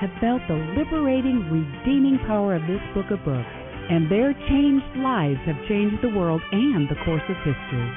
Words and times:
have 0.00 0.10
felt 0.18 0.40
the 0.48 0.56
liberating, 0.80 1.44
redeeming 1.52 2.18
power 2.26 2.56
of 2.56 2.62
this 2.64 2.80
book 2.96 3.12
of 3.12 3.22
books, 3.22 3.52
and 3.92 4.10
their 4.10 4.32
changed 4.48 4.96
lives 4.96 5.38
have 5.44 5.60
changed 5.68 6.00
the 6.00 6.08
world 6.08 6.40
and 6.52 6.88
the 6.88 6.96
course 7.04 7.22
of 7.28 7.36
history. 7.44 7.90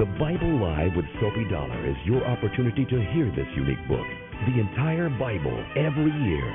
The 0.00 0.08
Bible 0.16 0.56
Live 0.56 0.96
with 0.96 1.04
Soapy 1.20 1.44
Dollar 1.50 1.76
is 1.84 1.96
your 2.06 2.24
opportunity 2.24 2.86
to 2.86 3.04
hear 3.12 3.28
this 3.36 3.52
unique 3.54 3.84
book, 3.86 4.06
the 4.48 4.60
entire 4.60 5.10
Bible, 5.10 5.52
every 5.76 6.08
year. 6.24 6.48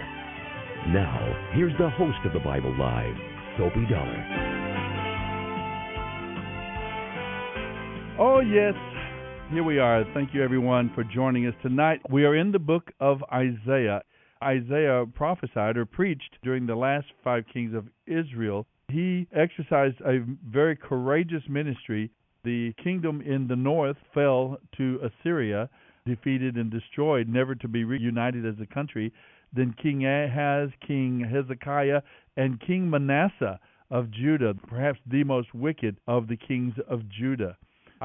Now, 0.89 1.21
here's 1.53 1.77
the 1.77 1.89
host 1.91 2.17
of 2.25 2.33
the 2.33 2.39
Bible 2.39 2.73
Live, 2.73 3.15
Soapy 3.57 3.85
Dollar. 3.85 4.17
Oh, 8.17 8.39
yes. 8.39 8.73
Here 9.51 9.63
we 9.63 9.77
are. 9.77 10.03
Thank 10.15 10.33
you, 10.33 10.43
everyone, 10.43 10.91
for 10.95 11.03
joining 11.03 11.45
us 11.45 11.53
tonight. 11.61 12.01
We 12.09 12.25
are 12.25 12.35
in 12.35 12.51
the 12.51 12.59
book 12.59 12.91
of 12.99 13.23
Isaiah. 13.31 14.01
Isaiah 14.43 15.05
prophesied 15.13 15.77
or 15.77 15.85
preached 15.85 16.39
during 16.43 16.65
the 16.65 16.75
last 16.75 17.05
five 17.23 17.45
kings 17.53 17.75
of 17.75 17.85
Israel. 18.07 18.65
He 18.89 19.27
exercised 19.31 20.01
a 20.01 20.25
very 20.49 20.75
courageous 20.75 21.43
ministry. 21.47 22.09
The 22.43 22.73
kingdom 22.83 23.21
in 23.21 23.47
the 23.47 23.55
north 23.55 23.97
fell 24.15 24.57
to 24.77 24.99
Assyria, 25.03 25.69
defeated 26.07 26.55
and 26.55 26.71
destroyed, 26.71 27.29
never 27.29 27.53
to 27.53 27.67
be 27.67 27.83
reunited 27.83 28.47
as 28.47 28.59
a 28.59 28.73
country. 28.73 29.13
Then 29.53 29.75
King 29.81 30.07
Ahaz, 30.07 30.71
King 30.85 31.19
Hezekiah, 31.19 32.01
and 32.35 32.59
King 32.59 32.89
Manasseh 32.89 33.59
of 33.91 34.09
Judah, 34.09 34.55
perhaps 34.67 34.99
the 35.05 35.23
most 35.23 35.53
wicked 35.53 35.97
of 36.07 36.27
the 36.27 36.35
kings 36.35 36.73
of 36.89 37.07
Judah. 37.09 37.55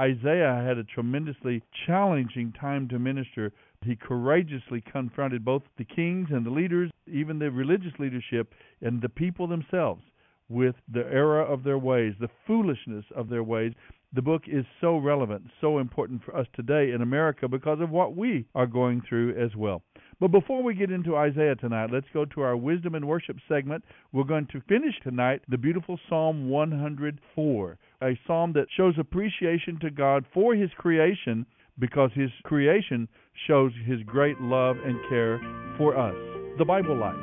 Isaiah 0.00 0.62
had 0.66 0.78
a 0.78 0.84
tremendously 0.84 1.62
challenging 1.86 2.52
time 2.52 2.88
to 2.88 2.98
minister. 2.98 3.52
He 3.84 3.96
courageously 3.96 4.80
confronted 4.80 5.44
both 5.44 5.62
the 5.76 5.84
kings 5.84 6.28
and 6.30 6.44
the 6.44 6.50
leaders, 6.50 6.90
even 7.06 7.38
the 7.38 7.50
religious 7.50 7.92
leadership, 7.98 8.54
and 8.80 9.02
the 9.02 9.10
people 9.10 9.46
themselves 9.46 10.02
with 10.48 10.74
the 10.90 11.04
error 11.06 11.42
of 11.42 11.64
their 11.64 11.78
ways, 11.78 12.14
the 12.18 12.30
foolishness 12.46 13.04
of 13.14 13.28
their 13.28 13.44
ways. 13.44 13.74
The 14.12 14.22
book 14.22 14.42
is 14.48 14.64
so 14.80 14.98
relevant, 14.98 15.44
so 15.60 15.78
important 15.78 16.24
for 16.24 16.36
us 16.36 16.46
today 16.54 16.90
in 16.90 17.00
America 17.00 17.46
because 17.46 17.80
of 17.80 17.90
what 17.90 18.16
we 18.16 18.44
are 18.56 18.66
going 18.66 19.02
through 19.08 19.40
as 19.40 19.54
well. 19.54 19.82
But 20.18 20.32
before 20.32 20.64
we 20.64 20.74
get 20.74 20.90
into 20.90 21.16
Isaiah 21.16 21.54
tonight, 21.54 21.90
let's 21.92 22.08
go 22.12 22.24
to 22.24 22.40
our 22.40 22.56
wisdom 22.56 22.96
and 22.96 23.06
worship 23.06 23.36
segment. 23.48 23.84
We're 24.12 24.24
going 24.24 24.48
to 24.48 24.60
finish 24.62 24.94
tonight 25.04 25.42
the 25.48 25.58
beautiful 25.58 25.98
Psalm 26.08 26.48
104 26.48 27.78
a 28.02 28.18
psalm 28.26 28.52
that 28.54 28.66
shows 28.76 28.94
appreciation 28.98 29.78
to 29.80 29.90
God 29.90 30.24
for 30.32 30.54
His 30.54 30.70
creation 30.76 31.46
because 31.78 32.10
His 32.14 32.30
creation 32.44 33.08
shows 33.46 33.72
His 33.86 34.00
great 34.06 34.40
love 34.40 34.76
and 34.84 34.98
care 35.08 35.40
for 35.78 35.96
us. 35.96 36.14
The 36.58 36.64
Bible 36.64 36.96
Life. 36.96 37.14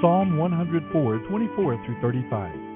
Psalm 0.00 0.36
104, 0.36 1.18
24 1.28 1.84
through 1.86 2.00
35. 2.02 2.71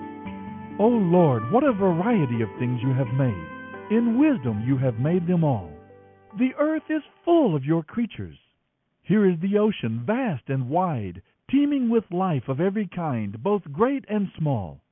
O 0.78 0.88
Lord, 0.88 1.50
what 1.50 1.64
a 1.64 1.72
variety 1.72 2.42
of 2.42 2.50
things 2.58 2.82
you 2.82 2.92
have 2.92 3.10
made! 3.14 3.46
In 3.90 4.18
wisdom 4.18 4.62
you 4.66 4.76
have 4.76 4.98
made 4.98 5.26
them 5.26 5.42
all. 5.42 5.70
The 6.38 6.54
earth 6.58 6.82
is 6.90 7.02
full 7.24 7.56
of 7.56 7.64
your 7.64 7.82
creatures. 7.82 8.36
Here 9.02 9.24
is 9.24 9.40
the 9.40 9.56
ocean, 9.56 10.02
vast 10.04 10.50
and 10.50 10.68
wide, 10.68 11.22
teeming 11.50 11.88
with 11.88 12.04
life 12.10 12.46
of 12.48 12.60
every 12.60 12.86
kind, 12.88 13.42
both 13.42 13.72
great 13.72 14.04
and 14.10 14.30
small. 14.36 14.82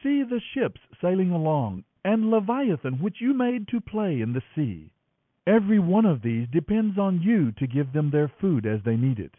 See 0.00 0.22
the 0.22 0.40
ships 0.54 0.80
sailing 1.00 1.32
along, 1.32 1.82
and 2.04 2.30
Leviathan 2.30 3.00
which 3.00 3.20
you 3.20 3.34
made 3.34 3.66
to 3.68 3.80
play 3.80 4.20
in 4.20 4.32
the 4.32 4.44
sea. 4.54 4.92
Every 5.44 5.80
one 5.80 6.06
of 6.06 6.22
these 6.22 6.46
depends 6.52 6.98
on 6.98 7.20
you 7.20 7.50
to 7.58 7.66
give 7.66 7.92
them 7.92 8.10
their 8.10 8.28
food 8.28 8.64
as 8.64 8.80
they 8.84 8.96
need 8.96 9.18
it. 9.18 9.34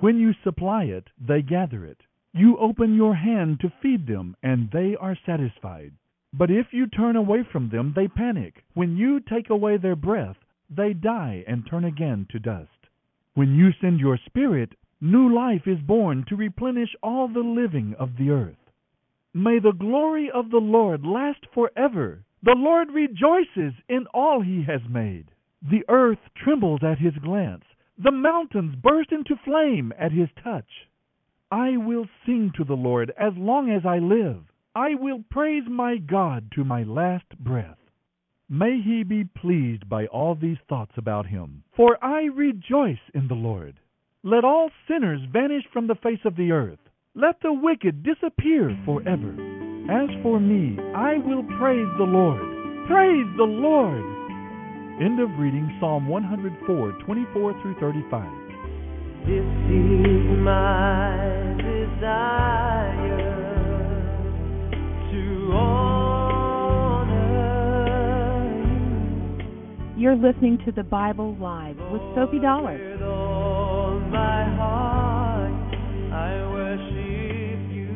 When 0.00 0.18
you 0.18 0.32
supply 0.42 0.84
it, 0.84 1.10
they 1.20 1.42
gather 1.42 1.84
it. 1.84 2.00
You 2.36 2.56
open 2.58 2.96
your 2.96 3.14
hand 3.14 3.60
to 3.60 3.72
feed 3.80 4.08
them, 4.08 4.34
and 4.42 4.68
they 4.72 4.96
are 4.96 5.16
satisfied. 5.24 5.92
But 6.32 6.50
if 6.50 6.72
you 6.72 6.88
turn 6.88 7.14
away 7.14 7.44
from 7.44 7.68
them, 7.68 7.92
they 7.94 8.08
panic. 8.08 8.64
When 8.74 8.96
you 8.96 9.20
take 9.20 9.50
away 9.50 9.76
their 9.76 9.94
breath, 9.94 10.36
they 10.68 10.94
die 10.94 11.44
and 11.46 11.64
turn 11.64 11.84
again 11.84 12.26
to 12.30 12.40
dust. 12.40 12.88
When 13.34 13.54
you 13.54 13.70
send 13.80 14.00
your 14.00 14.18
Spirit, 14.26 14.74
new 15.00 15.32
life 15.32 15.68
is 15.68 15.78
born 15.80 16.24
to 16.28 16.34
replenish 16.34 16.96
all 17.04 17.28
the 17.28 17.38
living 17.38 17.94
of 18.00 18.16
the 18.16 18.30
earth. 18.30 18.58
May 19.32 19.60
the 19.60 19.72
glory 19.72 20.28
of 20.28 20.50
the 20.50 20.58
Lord 20.60 21.06
last 21.06 21.46
forever. 21.54 22.24
The 22.42 22.56
Lord 22.56 22.90
rejoices 22.90 23.74
in 23.88 24.06
all 24.12 24.40
he 24.40 24.64
has 24.64 24.80
made. 24.90 25.26
The 25.62 25.84
earth 25.88 26.18
trembles 26.34 26.82
at 26.82 26.98
his 26.98 27.14
glance. 27.22 27.64
The 27.96 28.10
mountains 28.10 28.74
burst 28.74 29.12
into 29.12 29.36
flame 29.36 29.92
at 29.96 30.10
his 30.10 30.28
touch. 30.42 30.88
I 31.54 31.76
will 31.76 32.06
sing 32.26 32.50
to 32.56 32.64
the 32.64 32.74
Lord 32.74 33.12
as 33.16 33.32
long 33.36 33.70
as 33.70 33.86
I 33.86 33.98
live. 33.98 34.42
I 34.74 34.96
will 34.96 35.22
praise 35.30 35.62
my 35.70 35.98
God 35.98 36.50
to 36.56 36.64
my 36.64 36.82
last 36.82 37.28
breath. 37.38 37.78
May 38.48 38.80
he 38.84 39.04
be 39.04 39.22
pleased 39.22 39.88
by 39.88 40.06
all 40.06 40.34
these 40.34 40.56
thoughts 40.68 40.90
about 40.96 41.26
him, 41.26 41.62
for 41.76 41.96
I 42.04 42.24
rejoice 42.24 43.04
in 43.14 43.28
the 43.28 43.36
Lord. 43.36 43.78
Let 44.24 44.44
all 44.44 44.68
sinners 44.88 45.20
vanish 45.32 45.62
from 45.72 45.86
the 45.86 45.94
face 45.94 46.18
of 46.24 46.34
the 46.34 46.50
earth. 46.50 46.80
Let 47.14 47.36
the 47.40 47.52
wicked 47.52 48.02
disappear 48.02 48.76
forever. 48.84 49.30
As 49.88 50.10
for 50.24 50.40
me, 50.40 50.76
I 50.92 51.18
will 51.18 51.44
praise 51.56 51.86
the 51.98 52.10
Lord. 52.18 52.42
Praise 52.88 53.30
the 53.36 53.44
Lord! 53.44 54.02
End 55.00 55.20
of 55.20 55.30
reading 55.38 55.70
Psalm 55.78 56.08
104, 56.08 56.92
24 57.06 57.62
through 57.62 57.76
35. 57.78 58.44
This 59.26 59.46
is 59.70 60.38
my 60.42 61.43
You're 70.04 70.16
listening 70.16 70.58
to 70.66 70.70
the 70.70 70.82
Bible 70.82 71.34
Live 71.40 71.76
with 71.90 72.02
Soapy 72.14 72.38
Dollar. 72.38 72.72
With 72.72 73.02
all 73.02 73.98
my 74.10 74.44
heart, 74.54 75.74
I 76.12 76.46
worship 76.52 77.72
you. 77.72 77.88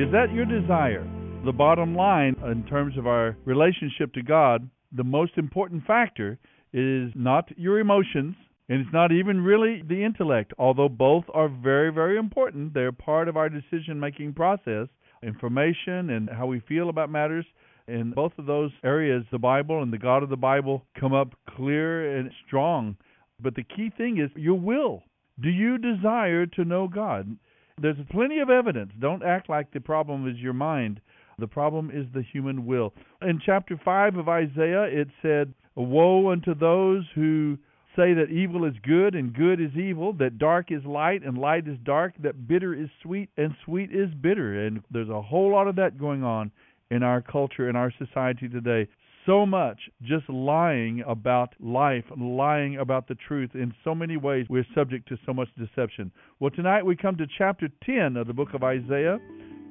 Is 0.00 0.12
that 0.12 0.32
your 0.32 0.44
desire? 0.44 1.04
The 1.44 1.52
bottom 1.52 1.96
line, 1.96 2.36
in 2.50 2.64
terms 2.66 2.96
of 2.96 3.08
our 3.08 3.36
relationship 3.44 4.12
to 4.14 4.22
God, 4.22 4.70
the 4.92 5.02
most 5.02 5.32
important 5.36 5.84
factor 5.86 6.38
is 6.72 7.10
not 7.16 7.48
your 7.56 7.80
emotions, 7.80 8.36
And 8.68 8.80
it's 8.80 8.92
not 8.92 9.12
even 9.12 9.40
really 9.40 9.82
the 9.86 10.04
intellect, 10.04 10.52
although 10.58 10.90
both 10.90 11.24
are 11.32 11.48
very, 11.48 11.90
very 11.90 12.18
important. 12.18 12.74
They're 12.74 12.92
part 12.92 13.28
of 13.28 13.36
our 13.36 13.48
decision 13.48 13.98
making 13.98 14.34
process. 14.34 14.88
Information 15.22 16.10
and 16.10 16.28
how 16.28 16.46
we 16.46 16.60
feel 16.60 16.90
about 16.90 17.10
matters. 17.10 17.46
In 17.88 18.12
both 18.14 18.32
of 18.36 18.44
those 18.44 18.70
areas, 18.84 19.24
the 19.32 19.38
Bible 19.38 19.82
and 19.82 19.90
the 19.90 19.98
God 19.98 20.22
of 20.22 20.28
the 20.28 20.36
Bible 20.36 20.84
come 21.00 21.14
up 21.14 21.34
clear 21.56 22.18
and 22.18 22.30
strong. 22.46 22.96
But 23.40 23.54
the 23.54 23.64
key 23.64 23.90
thing 23.96 24.18
is 24.18 24.30
your 24.36 24.58
will. 24.58 25.02
Do 25.40 25.48
you 25.48 25.78
desire 25.78 26.44
to 26.46 26.64
know 26.64 26.88
God? 26.88 27.36
There's 27.80 27.96
plenty 28.10 28.40
of 28.40 28.50
evidence. 28.50 28.92
Don't 29.00 29.22
act 29.22 29.48
like 29.48 29.72
the 29.72 29.80
problem 29.80 30.28
is 30.28 30.36
your 30.36 30.52
mind. 30.52 31.00
The 31.38 31.46
problem 31.46 31.90
is 31.92 32.06
the 32.12 32.24
human 32.32 32.66
will. 32.66 32.92
In 33.22 33.40
chapter 33.44 33.80
5 33.82 34.16
of 34.16 34.28
Isaiah, 34.28 34.82
it 34.82 35.08
said, 35.22 35.54
Woe 35.76 36.30
unto 36.30 36.54
those 36.54 37.04
who 37.14 37.56
say 37.98 38.14
that 38.14 38.30
evil 38.30 38.64
is 38.64 38.74
good 38.84 39.16
and 39.16 39.34
good 39.34 39.60
is 39.60 39.76
evil, 39.76 40.12
that 40.14 40.38
dark 40.38 40.70
is 40.70 40.84
light 40.84 41.22
and 41.24 41.36
light 41.36 41.66
is 41.66 41.76
dark, 41.84 42.14
that 42.22 42.46
bitter 42.46 42.72
is 42.72 42.88
sweet 43.02 43.28
and 43.36 43.52
sweet 43.64 43.90
is 43.90 44.08
bitter. 44.22 44.66
And 44.66 44.82
there's 44.90 45.08
a 45.08 45.20
whole 45.20 45.50
lot 45.50 45.66
of 45.66 45.76
that 45.76 45.98
going 45.98 46.22
on 46.22 46.52
in 46.92 47.02
our 47.02 47.20
culture, 47.20 47.68
in 47.68 47.74
our 47.74 47.92
society 47.98 48.48
today. 48.48 48.86
So 49.26 49.44
much 49.44 49.78
just 50.00 50.28
lying 50.30 51.02
about 51.06 51.54
life, 51.60 52.04
lying 52.16 52.78
about 52.78 53.08
the 53.08 53.16
truth. 53.16 53.50
In 53.54 53.74
so 53.82 53.94
many 53.94 54.16
ways, 54.16 54.46
we're 54.48 54.64
subject 54.74 55.08
to 55.08 55.18
so 55.26 55.34
much 55.34 55.48
deception. 55.58 56.12
Well, 56.38 56.52
tonight 56.52 56.86
we 56.86 56.94
come 56.96 57.16
to 57.16 57.26
chapter 57.36 57.68
10 57.84 58.16
of 58.16 58.28
the 58.28 58.32
book 58.32 58.54
of 58.54 58.62
Isaiah, 58.62 59.18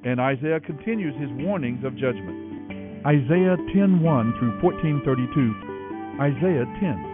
and 0.04 0.20
Isaiah 0.20 0.60
continues 0.60 1.14
his 1.18 1.30
warnings 1.44 1.82
of 1.82 1.96
judgment. 1.96 3.04
Isaiah 3.06 3.56
10:1 3.74 4.38
through 4.38 4.60
14:32. 4.60 5.54
Isaiah 6.20 6.66
10. 6.78 7.07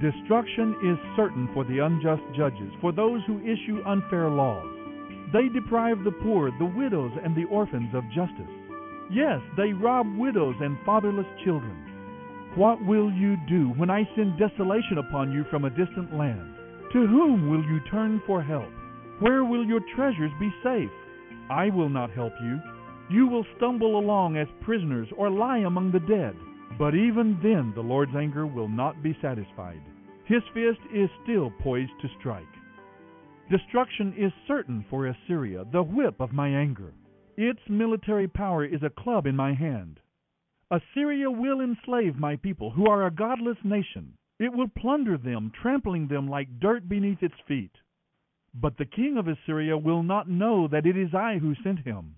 Destruction 0.00 0.76
is 0.84 1.16
certain 1.16 1.48
for 1.54 1.64
the 1.64 1.78
unjust 1.78 2.22
judges, 2.36 2.70
for 2.80 2.92
those 2.92 3.22
who 3.26 3.40
issue 3.40 3.82
unfair 3.86 4.28
laws. 4.28 4.66
They 5.32 5.48
deprive 5.48 6.04
the 6.04 6.12
poor, 6.22 6.50
the 6.58 6.72
widows, 6.76 7.12
and 7.24 7.34
the 7.34 7.48
orphans 7.50 7.94
of 7.94 8.04
justice. 8.14 8.52
Yes, 9.10 9.40
they 9.56 9.72
rob 9.72 10.06
widows 10.16 10.56
and 10.60 10.76
fatherless 10.84 11.26
children. 11.44 11.76
What 12.56 12.84
will 12.84 13.10
you 13.10 13.36
do 13.48 13.70
when 13.76 13.90
I 13.90 14.08
send 14.16 14.38
desolation 14.38 14.98
upon 14.98 15.32
you 15.32 15.44
from 15.50 15.64
a 15.64 15.70
distant 15.70 16.14
land? 16.16 16.54
To 16.92 17.06
whom 17.06 17.48
will 17.50 17.64
you 17.64 17.80
turn 17.90 18.20
for 18.26 18.42
help? 18.42 18.70
Where 19.20 19.44
will 19.44 19.64
your 19.64 19.80
treasures 19.94 20.32
be 20.38 20.50
safe? 20.62 20.90
I 21.50 21.70
will 21.70 21.88
not 21.88 22.10
help 22.10 22.32
you. 22.42 22.58
You 23.08 23.28
will 23.28 23.46
stumble 23.56 23.98
along 23.98 24.36
as 24.36 24.46
prisoners 24.62 25.08
or 25.16 25.30
lie 25.30 25.58
among 25.58 25.92
the 25.92 26.00
dead. 26.00 26.34
But 26.78 26.94
even 26.94 27.38
then 27.42 27.72
the 27.74 27.82
Lord's 27.82 28.14
anger 28.14 28.46
will 28.46 28.68
not 28.68 29.02
be 29.02 29.16
satisfied. 29.22 29.80
His 30.24 30.42
fist 30.52 30.80
is 30.92 31.08
still 31.22 31.50
poised 31.62 31.92
to 32.02 32.08
strike. 32.18 32.44
Destruction 33.50 34.12
is 34.18 34.32
certain 34.48 34.84
for 34.90 35.06
Assyria, 35.06 35.64
the 35.72 35.82
whip 35.82 36.20
of 36.20 36.32
my 36.32 36.48
anger. 36.48 36.92
Its 37.36 37.60
military 37.68 38.26
power 38.26 38.64
is 38.64 38.82
a 38.82 38.90
club 38.90 39.26
in 39.26 39.36
my 39.36 39.54
hand. 39.54 40.00
Assyria 40.70 41.30
will 41.30 41.60
enslave 41.60 42.18
my 42.18 42.34
people, 42.36 42.70
who 42.70 42.88
are 42.88 43.06
a 43.06 43.10
godless 43.10 43.58
nation. 43.62 44.14
It 44.40 44.52
will 44.52 44.68
plunder 44.68 45.16
them, 45.16 45.52
trampling 45.62 46.08
them 46.08 46.28
like 46.28 46.58
dirt 46.58 46.88
beneath 46.88 47.22
its 47.22 47.38
feet. 47.46 47.70
But 48.52 48.76
the 48.76 48.84
king 48.84 49.16
of 49.16 49.28
Assyria 49.28 49.78
will 49.78 50.02
not 50.02 50.28
know 50.28 50.66
that 50.68 50.86
it 50.86 50.96
is 50.96 51.14
I 51.14 51.38
who 51.38 51.54
sent 51.62 51.86
him. 51.86 52.16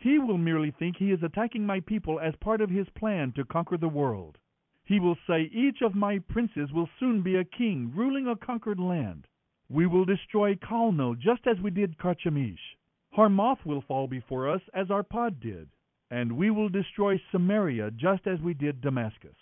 He 0.00 0.18
will 0.18 0.38
merely 0.38 0.70
think 0.70 0.96
he 0.96 1.12
is 1.12 1.22
attacking 1.22 1.66
my 1.66 1.80
people 1.80 2.18
as 2.20 2.34
part 2.36 2.62
of 2.62 2.70
his 2.70 2.88
plan 2.90 3.32
to 3.32 3.44
conquer 3.44 3.76
the 3.76 3.86
world. 3.88 4.38
He 4.82 4.98
will 4.98 5.18
say, 5.26 5.42
Each 5.52 5.82
of 5.82 5.94
my 5.94 6.20
princes 6.20 6.72
will 6.72 6.88
soon 6.98 7.20
be 7.20 7.36
a 7.36 7.44
king, 7.44 7.92
ruling 7.94 8.26
a 8.26 8.34
conquered 8.34 8.80
land. 8.80 9.26
We 9.68 9.86
will 9.86 10.06
destroy 10.06 10.54
Calno 10.54 11.18
just 11.18 11.46
as 11.46 11.60
we 11.60 11.70
did 11.70 11.98
Carchemish. 11.98 12.78
Hamath 13.12 13.66
will 13.66 13.82
fall 13.82 14.08
before 14.08 14.48
us 14.48 14.62
as 14.72 14.88
Arpad 14.88 15.38
did. 15.38 15.68
And 16.10 16.32
we 16.32 16.50
will 16.50 16.70
destroy 16.70 17.20
Samaria 17.30 17.90
just 17.90 18.26
as 18.26 18.40
we 18.40 18.54
did 18.54 18.80
Damascus. 18.80 19.36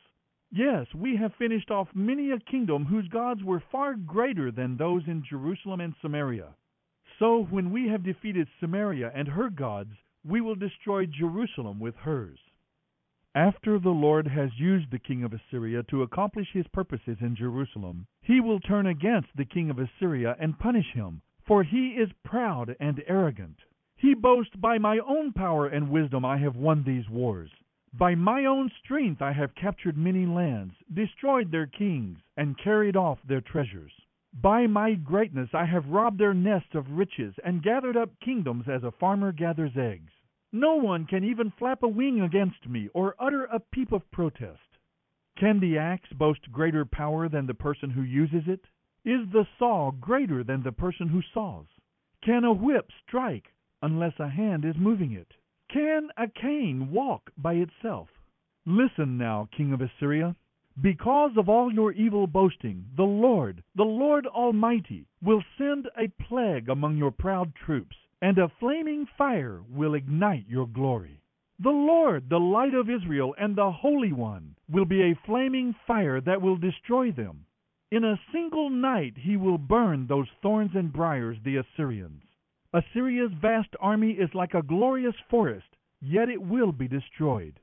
Yes, 0.50 0.93
we 0.93 1.14
have 1.16 1.37
finished 1.37 1.70
off 1.70 1.94
many 1.94 2.32
a 2.32 2.40
kingdom 2.40 2.84
whose 2.84 3.06
gods 3.06 3.44
were 3.44 3.62
far 3.70 3.94
greater 3.94 4.50
than 4.50 4.76
those 4.76 5.06
in 5.06 5.22
Jerusalem 5.22 5.81
and 5.81 5.94
Samaria. 6.02 6.56
So 7.20 7.44
when 7.44 7.70
we 7.70 7.87
have 7.88 8.02
defeated 8.02 8.49
Samaria 8.58 9.12
and 9.14 9.28
her 9.28 9.50
gods, 9.50 9.94
we 10.25 10.41
will 10.41 10.55
destroy 10.55 11.06
Jerusalem 11.06 11.81
with 11.81 11.94
hers. 11.97 12.38
After 13.35 13.79
the 13.79 13.91
Lord 13.91 14.26
has 14.26 14.59
used 14.59 14.91
the 14.91 14.99
king 14.99 15.23
of 15.23 15.32
Assyria 15.32 15.82
to 15.85 16.03
accomplish 16.03 16.49
his 16.53 16.67
purposes 16.69 17.19
in 17.20 17.37
Jerusalem, 17.37 18.06
he 18.20 18.41
will 18.41 18.59
turn 18.59 18.87
against 18.87 19.29
the 19.37 19.44
king 19.44 19.70
of 19.70 19.79
Assyria 19.79 20.37
and 20.41 20.59
punish 20.59 20.93
him, 20.93 21.23
for 21.47 21.62
he 21.62 21.91
is 21.91 22.11
proud 22.25 22.75
and 22.81 23.03
arrogant. 23.06 23.59
He 23.97 24.15
boasts, 24.15 24.56
By 24.56 24.79
my 24.79 24.99
own 24.99 25.32
power 25.32 25.67
and 25.67 25.91
wisdom 25.91 26.25
I 26.25 26.38
have 26.38 26.56
won 26.56 26.82
these 26.85 27.09
wars. 27.09 27.50
By 27.93 28.15
my 28.15 28.44
own 28.44 28.70
strength 28.82 29.23
I 29.23 29.32
have 29.32 29.55
captured 29.55 29.97
many 29.97 30.26
lands, 30.26 30.75
destroyed 30.93 31.50
their 31.50 31.67
kings, 31.67 32.19
and 32.37 32.59
carried 32.59 32.97
off 32.97 33.19
their 33.23 33.41
treasures. 33.41 33.93
By 34.40 34.69
my 34.69 34.94
greatness 34.94 35.52
I 35.52 35.64
have 35.64 35.88
robbed 35.88 36.19
their 36.19 36.32
nest 36.32 36.75
of 36.76 36.93
riches, 36.93 37.35
and 37.43 37.61
gathered 37.61 37.96
up 37.96 38.20
kingdoms 38.20 38.69
as 38.69 38.85
a 38.85 38.93
farmer 38.93 39.32
gathers 39.32 39.76
eggs. 39.76 40.12
No 40.52 40.76
one 40.76 41.06
can 41.06 41.25
even 41.25 41.50
flap 41.50 41.82
a 41.82 41.88
wing 41.88 42.20
against 42.20 42.69
me, 42.69 42.88
or 42.94 43.17
utter 43.19 43.46
a 43.46 43.58
peep 43.58 43.90
of 43.90 44.08
protest. 44.12 44.79
Can 45.37 45.58
the 45.58 45.76
axe 45.76 46.12
boast 46.12 46.52
greater 46.52 46.85
power 46.85 47.29
than 47.29 47.46
the 47.46 47.55
person 47.55 47.90
who 47.90 48.02
uses 48.02 48.46
it? 48.46 48.64
Is 49.05 49.29
the 49.31 49.46
saw 49.58 49.90
greater 49.90 50.44
than 50.44 50.62
the 50.62 50.73
person 50.73 51.08
who 51.08 51.23
saws? 51.34 51.67
Can 52.23 52.44
a 52.44 52.52
whip 52.52 52.93
strike 53.06 53.52
unless 53.82 54.20
a 54.20 54.29
hand 54.29 54.64
is 54.64 54.76
moving 54.76 55.12
it? 55.12 55.34
Can 55.69 56.11
a 56.17 56.29
cane 56.29 56.93
walk 56.93 57.32
by 57.37 57.55
itself? 57.55 58.08
Listen 58.64 59.19
now, 59.19 59.49
king 59.50 59.73
of 59.73 59.81
Assyria. 59.81 60.37
Because 60.81 61.37
of 61.37 61.49
all 61.49 61.73
your 61.73 61.93
evil 61.93 62.27
boasting, 62.27 62.85
the 62.97 63.03
Lord, 63.03 63.63
the 63.75 63.85
Lord 63.85 64.27
Almighty, 64.27 65.07
will 65.23 65.43
send 65.57 65.89
a 65.97 66.09
plague 66.23 66.69
among 66.69 66.97
your 66.97 67.11
proud 67.11 67.55
troops 67.55 67.97
and 68.21 68.39
a 68.39 68.51
flaming 68.61 69.07
fire 69.17 69.63
will 69.69 69.95
ignite 69.95 70.47
your 70.49 70.67
glory. 70.67 71.21
The 71.61 71.71
Lord, 71.71 72.29
the 72.29 72.41
light 72.41 72.75
of 72.75 72.91
Israel, 72.91 73.35
and 73.39 73.57
the 73.57 73.71
Holy 73.71 74.13
One, 74.13 74.57
will 74.69 74.85
be 74.85 75.03
a 75.03 75.19
flaming 75.27 75.75
fire 75.87 76.21
that 76.21 76.43
will 76.43 76.57
destroy 76.57 77.13
them. 77.13 77.47
In 77.91 78.05
a 78.05 78.21
single 78.33 78.71
night 78.71 79.17
he 79.17 79.37
will 79.37 79.59
burn 79.59 80.07
those 80.07 80.29
thorns 80.43 80.73
and 80.75 80.93
briars, 80.93 81.39
the 81.44 81.56
Assyrians. 81.56 82.23
Assyria's 82.73 83.32
vast 83.41 83.75
army 83.81 84.13
is 84.13 84.35
like 84.35 84.55
a 84.55 84.63
glorious 84.63 85.17
forest, 85.31 85.69
yet 86.01 86.29
it 86.29 86.43
will 86.43 86.70
be 86.70 86.87
destroyed. 86.87 87.58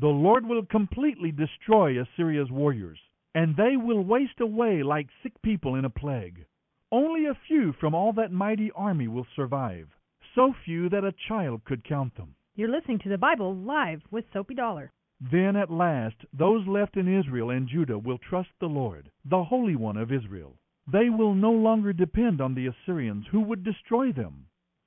The 0.00 0.08
Lord 0.08 0.46
will 0.46 0.64
completely 0.64 1.30
destroy 1.30 2.00
Assyria's 2.00 2.50
warriors, 2.50 2.98
and 3.34 3.54
they 3.54 3.76
will 3.76 4.02
waste 4.02 4.40
away 4.40 4.82
like 4.82 5.10
sick 5.22 5.34
people 5.42 5.74
in 5.74 5.84
a 5.84 5.90
plague. 5.90 6.46
Only 6.90 7.26
a 7.26 7.34
few 7.46 7.74
from 7.74 7.94
all 7.94 8.14
that 8.14 8.32
mighty 8.32 8.70
army 8.70 9.08
will 9.08 9.26
survive, 9.36 9.88
so 10.34 10.54
few 10.64 10.88
that 10.88 11.04
a 11.04 11.12
child 11.28 11.66
could 11.66 11.84
count 11.84 12.14
them. 12.14 12.34
You're 12.54 12.70
listening 12.70 13.00
to 13.00 13.10
the 13.10 13.18
Bible 13.18 13.54
live 13.54 14.00
with 14.10 14.24
Soapy 14.32 14.54
Dollar. 14.54 14.90
Then 15.20 15.54
at 15.54 15.70
last 15.70 16.16
those 16.32 16.66
left 16.66 16.96
in 16.96 17.06
Israel 17.06 17.50
and 17.50 17.68
Judah 17.68 17.98
will 17.98 18.16
trust 18.16 18.48
the 18.58 18.70
Lord, 18.70 19.10
the 19.26 19.44
Holy 19.44 19.76
One 19.76 19.98
of 19.98 20.10
Israel. 20.10 20.56
They 20.90 21.10
will 21.10 21.34
no 21.34 21.52
longer 21.52 21.92
depend 21.92 22.40
on 22.40 22.54
the 22.54 22.68
Assyrians 22.68 23.26
who 23.26 23.42
would 23.42 23.62
destroy 23.62 24.12
them. 24.12 24.46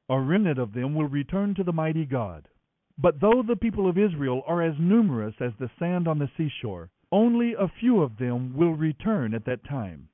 A 0.10 0.20
remnant 0.20 0.58
of 0.58 0.74
them 0.74 0.96
will 0.96 1.08
return 1.08 1.53
to 1.53 1.63
the 1.63 1.72
mighty 1.72 2.05
God. 2.05 2.50
But 2.97 3.19
though 3.19 3.41
the 3.41 3.55
people 3.55 3.89
of 3.89 3.97
Israel 3.97 4.43
are 4.45 4.62
as 4.62 4.75
numerous 4.79 5.33
as 5.39 5.53
the 5.59 5.71
sand 5.79 6.07
on 6.07 6.19
the 6.19 6.29
seashore, 6.38 6.89
only 7.12 7.53
a 7.53 7.67
few 7.67 8.01
of 8.01 8.17
them 8.17 8.55
will 8.55 8.73
return 8.73 9.33
at 9.33 9.45
that 9.45 9.63
time. 9.63 10.09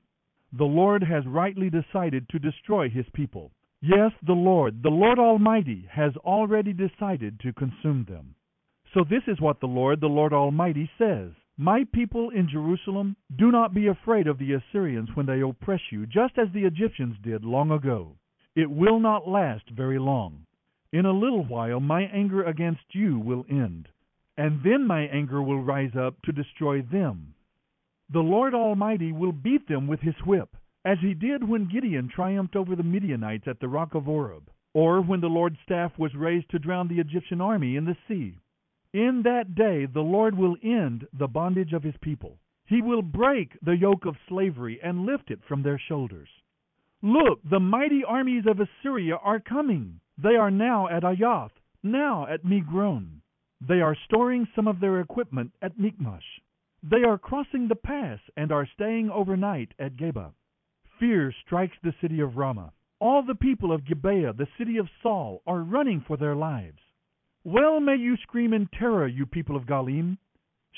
The 0.52 0.64
Lord 0.64 1.02
has 1.02 1.26
rightly 1.26 1.70
decided 1.70 2.28
to 2.28 2.38
destroy 2.38 2.88
his 2.88 3.08
people. 3.12 3.52
Yes, 3.82 4.12
the 4.22 4.34
Lord, 4.34 4.82
the 4.82 4.90
Lord 4.90 5.18
Almighty, 5.18 5.86
has 5.90 6.16
already 6.18 6.72
decided 6.72 7.38
to 7.40 7.52
consume 7.52 8.04
them. 8.04 8.34
So 8.92 9.04
this 9.04 9.22
is 9.28 9.40
what 9.40 9.60
the 9.60 9.68
Lord, 9.68 10.00
the 10.00 10.08
Lord 10.08 10.32
Almighty, 10.32 10.90
says 10.98 11.32
My 11.56 11.84
people 11.84 12.30
in 12.30 12.48
Jerusalem, 12.48 13.16
do 13.36 13.50
not 13.50 13.72
be 13.72 13.86
afraid 13.86 14.26
of 14.26 14.38
the 14.38 14.54
Assyrians 14.54 15.08
when 15.14 15.26
they 15.26 15.40
oppress 15.40 15.80
you, 15.92 16.06
just 16.06 16.36
as 16.38 16.48
the 16.52 16.64
Egyptians 16.64 17.16
did 17.22 17.44
long 17.44 17.70
ago. 17.70 18.16
It 18.56 18.70
will 18.70 18.98
not 18.98 19.28
last 19.28 19.68
very 19.70 19.98
long. 19.98 20.46
In 20.92 21.06
a 21.06 21.12
little 21.12 21.44
while 21.44 21.78
my 21.78 22.02
anger 22.02 22.42
against 22.42 22.94
you 22.94 23.18
will 23.18 23.46
end, 23.48 23.88
and 24.36 24.62
then 24.64 24.86
my 24.86 25.02
anger 25.02 25.40
will 25.40 25.62
rise 25.62 25.94
up 25.94 26.20
to 26.22 26.32
destroy 26.32 26.82
them. 26.82 27.34
The 28.12 28.20
Lord 28.20 28.54
Almighty 28.54 29.12
will 29.12 29.30
beat 29.30 29.68
them 29.68 29.86
with 29.86 30.00
his 30.00 30.16
whip, 30.26 30.56
as 30.84 30.98
he 31.00 31.14
did 31.14 31.48
when 31.48 31.68
Gideon 31.68 32.08
triumphed 32.08 32.56
over 32.56 32.74
the 32.74 32.82
Midianites 32.82 33.46
at 33.46 33.60
the 33.60 33.68
rock 33.68 33.94
of 33.94 34.08
Oreb, 34.08 34.50
or 34.74 35.00
when 35.00 35.20
the 35.20 35.28
Lord's 35.28 35.60
staff 35.62 35.96
was 35.96 36.14
raised 36.16 36.50
to 36.50 36.58
drown 36.58 36.88
the 36.88 36.98
Egyptian 36.98 37.40
army 37.40 37.76
in 37.76 37.84
the 37.84 37.96
sea. 38.08 38.36
In 38.92 39.22
that 39.22 39.54
day 39.54 39.86
the 39.86 40.02
Lord 40.02 40.36
will 40.36 40.56
end 40.60 41.06
the 41.12 41.28
bondage 41.28 41.72
of 41.72 41.84
his 41.84 41.96
people. 42.00 42.38
He 42.66 42.82
will 42.82 43.02
break 43.02 43.56
the 43.62 43.76
yoke 43.76 44.06
of 44.06 44.16
slavery 44.28 44.80
and 44.82 45.06
lift 45.06 45.30
it 45.30 45.44
from 45.44 45.62
their 45.62 45.78
shoulders. 45.78 46.28
Look, 47.00 47.40
the 47.48 47.60
mighty 47.60 48.02
armies 48.04 48.44
of 48.46 48.58
Assyria 48.58 49.16
are 49.16 49.38
coming. 49.38 50.00
They 50.22 50.36
are 50.36 50.50
now 50.50 50.86
at 50.88 51.02
Aiath, 51.02 51.52
now 51.82 52.26
at 52.26 52.44
Migron. 52.44 53.22
They 53.66 53.80
are 53.80 53.96
storing 54.04 54.46
some 54.54 54.68
of 54.68 54.78
their 54.78 55.00
equipment 55.00 55.52
at 55.62 55.78
Michmash. 55.78 56.42
They 56.82 57.04
are 57.04 57.16
crossing 57.16 57.68
the 57.68 57.74
pass 57.74 58.18
and 58.36 58.52
are 58.52 58.68
staying 58.74 59.10
overnight 59.10 59.72
at 59.78 59.96
Geba. 59.96 60.32
Fear 60.98 61.32
strikes 61.46 61.76
the 61.82 61.94
city 62.02 62.20
of 62.20 62.36
Ramah. 62.36 62.72
All 62.98 63.22
the 63.22 63.34
people 63.34 63.72
of 63.72 63.86
Gibeah, 63.86 64.34
the 64.34 64.48
city 64.58 64.76
of 64.76 64.90
Saul, 65.02 65.40
are 65.46 65.62
running 65.62 66.04
for 66.06 66.18
their 66.18 66.34
lives. 66.34 66.80
Well 67.42 67.80
may 67.80 67.96
you 67.96 68.18
scream 68.18 68.52
in 68.52 68.66
terror, 68.78 69.06
you 69.06 69.24
people 69.24 69.56
of 69.56 69.64
Galim. 69.64 70.18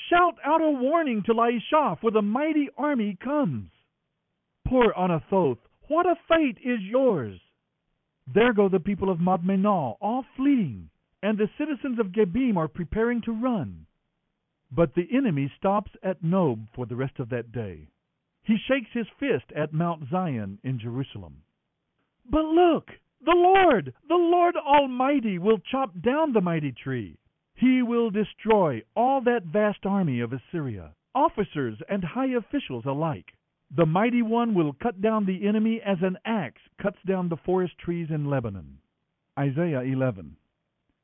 Shout 0.09 0.35
out 0.45 0.61
a 0.61 0.71
warning 0.71 1.21
to 1.25 1.33
Laishah, 1.33 1.99
for 1.99 2.11
the 2.11 2.21
mighty 2.21 2.69
army 2.77 3.17
comes. 3.21 3.71
Poor 4.65 4.93
Anathoth, 4.97 5.59
what 5.89 6.05
a 6.05 6.15
fate 6.29 6.59
is 6.63 6.79
yours! 6.81 7.41
There 8.27 8.53
go 8.53 8.69
the 8.69 8.79
people 8.79 9.09
of 9.09 9.19
Madmenah, 9.19 9.97
all 9.99 10.25
fleeing, 10.35 10.89
and 11.21 11.37
the 11.37 11.49
citizens 11.57 11.99
of 11.99 12.11
Gebim 12.11 12.57
are 12.57 12.67
preparing 12.67 13.21
to 13.21 13.31
run. 13.31 13.85
But 14.71 14.95
the 14.95 15.07
enemy 15.11 15.51
stops 15.57 15.91
at 16.01 16.23
Nob 16.23 16.67
for 16.73 16.85
the 16.85 16.95
rest 16.95 17.19
of 17.19 17.29
that 17.29 17.51
day. 17.51 17.89
He 18.43 18.57
shakes 18.57 18.91
his 18.91 19.07
fist 19.19 19.51
at 19.55 19.73
Mount 19.73 20.09
Zion 20.09 20.59
in 20.63 20.79
Jerusalem. 20.79 21.43
But 22.25 22.45
look, 22.45 22.91
the 23.23 23.35
Lord, 23.35 23.93
the 24.07 24.15
Lord 24.15 24.55
Almighty, 24.55 25.37
will 25.37 25.59
chop 25.59 25.91
down 26.01 26.33
the 26.33 26.41
mighty 26.41 26.71
tree. 26.71 27.17
He 27.55 27.81
will 27.81 28.09
destroy 28.09 28.81
all 28.95 29.21
that 29.21 29.45
vast 29.45 29.85
army 29.85 30.19
of 30.19 30.33
Assyria, 30.33 30.95
officers 31.13 31.81
and 31.87 32.03
high 32.03 32.31
officials 32.35 32.85
alike. 32.85 33.33
The 33.75 33.87
mighty 33.87 34.21
one 34.21 34.53
will 34.53 34.73
cut 34.73 35.01
down 35.01 35.25
the 35.25 35.47
enemy 35.47 35.81
as 35.81 35.97
an 36.03 36.19
axe 36.25 36.61
cuts 36.79 36.99
down 37.07 37.27
the 37.27 37.37
forest 37.37 37.75
trees 37.79 38.11
in 38.11 38.29
Lebanon. 38.29 38.77
Isaiah 39.39 39.81
11. 39.81 40.35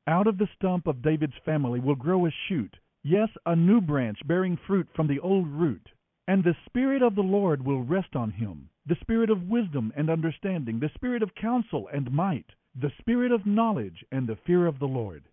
Out 0.06 0.28
of 0.28 0.38
the 0.38 0.48
stump 0.54 0.86
of 0.86 1.02
David's 1.02 1.36
family 1.44 1.80
will 1.80 1.96
grow 1.96 2.26
a 2.26 2.30
shoot, 2.48 2.76
yes, 3.02 3.28
a 3.44 3.56
new 3.56 3.80
branch 3.80 4.24
bearing 4.24 4.56
fruit 4.56 4.86
from 4.94 5.08
the 5.08 5.18
old 5.18 5.48
root. 5.48 5.88
And 6.28 6.44
the 6.44 6.54
Spirit 6.64 7.02
of 7.02 7.16
the 7.16 7.22
Lord 7.22 7.64
will 7.64 7.82
rest 7.82 8.14
on 8.14 8.30
him 8.30 8.68
the 8.86 8.94
Spirit 9.00 9.30
of 9.30 9.48
wisdom 9.48 9.92
and 9.96 10.08
understanding, 10.08 10.78
the 10.78 10.90
Spirit 10.94 11.24
of 11.24 11.34
counsel 11.34 11.88
and 11.92 12.12
might, 12.12 12.46
the 12.80 12.92
Spirit 13.00 13.32
of 13.32 13.46
knowledge 13.46 14.04
and 14.12 14.28
the 14.28 14.38
fear 14.46 14.68
of 14.68 14.78
the 14.78 14.86
Lord. 14.86 15.24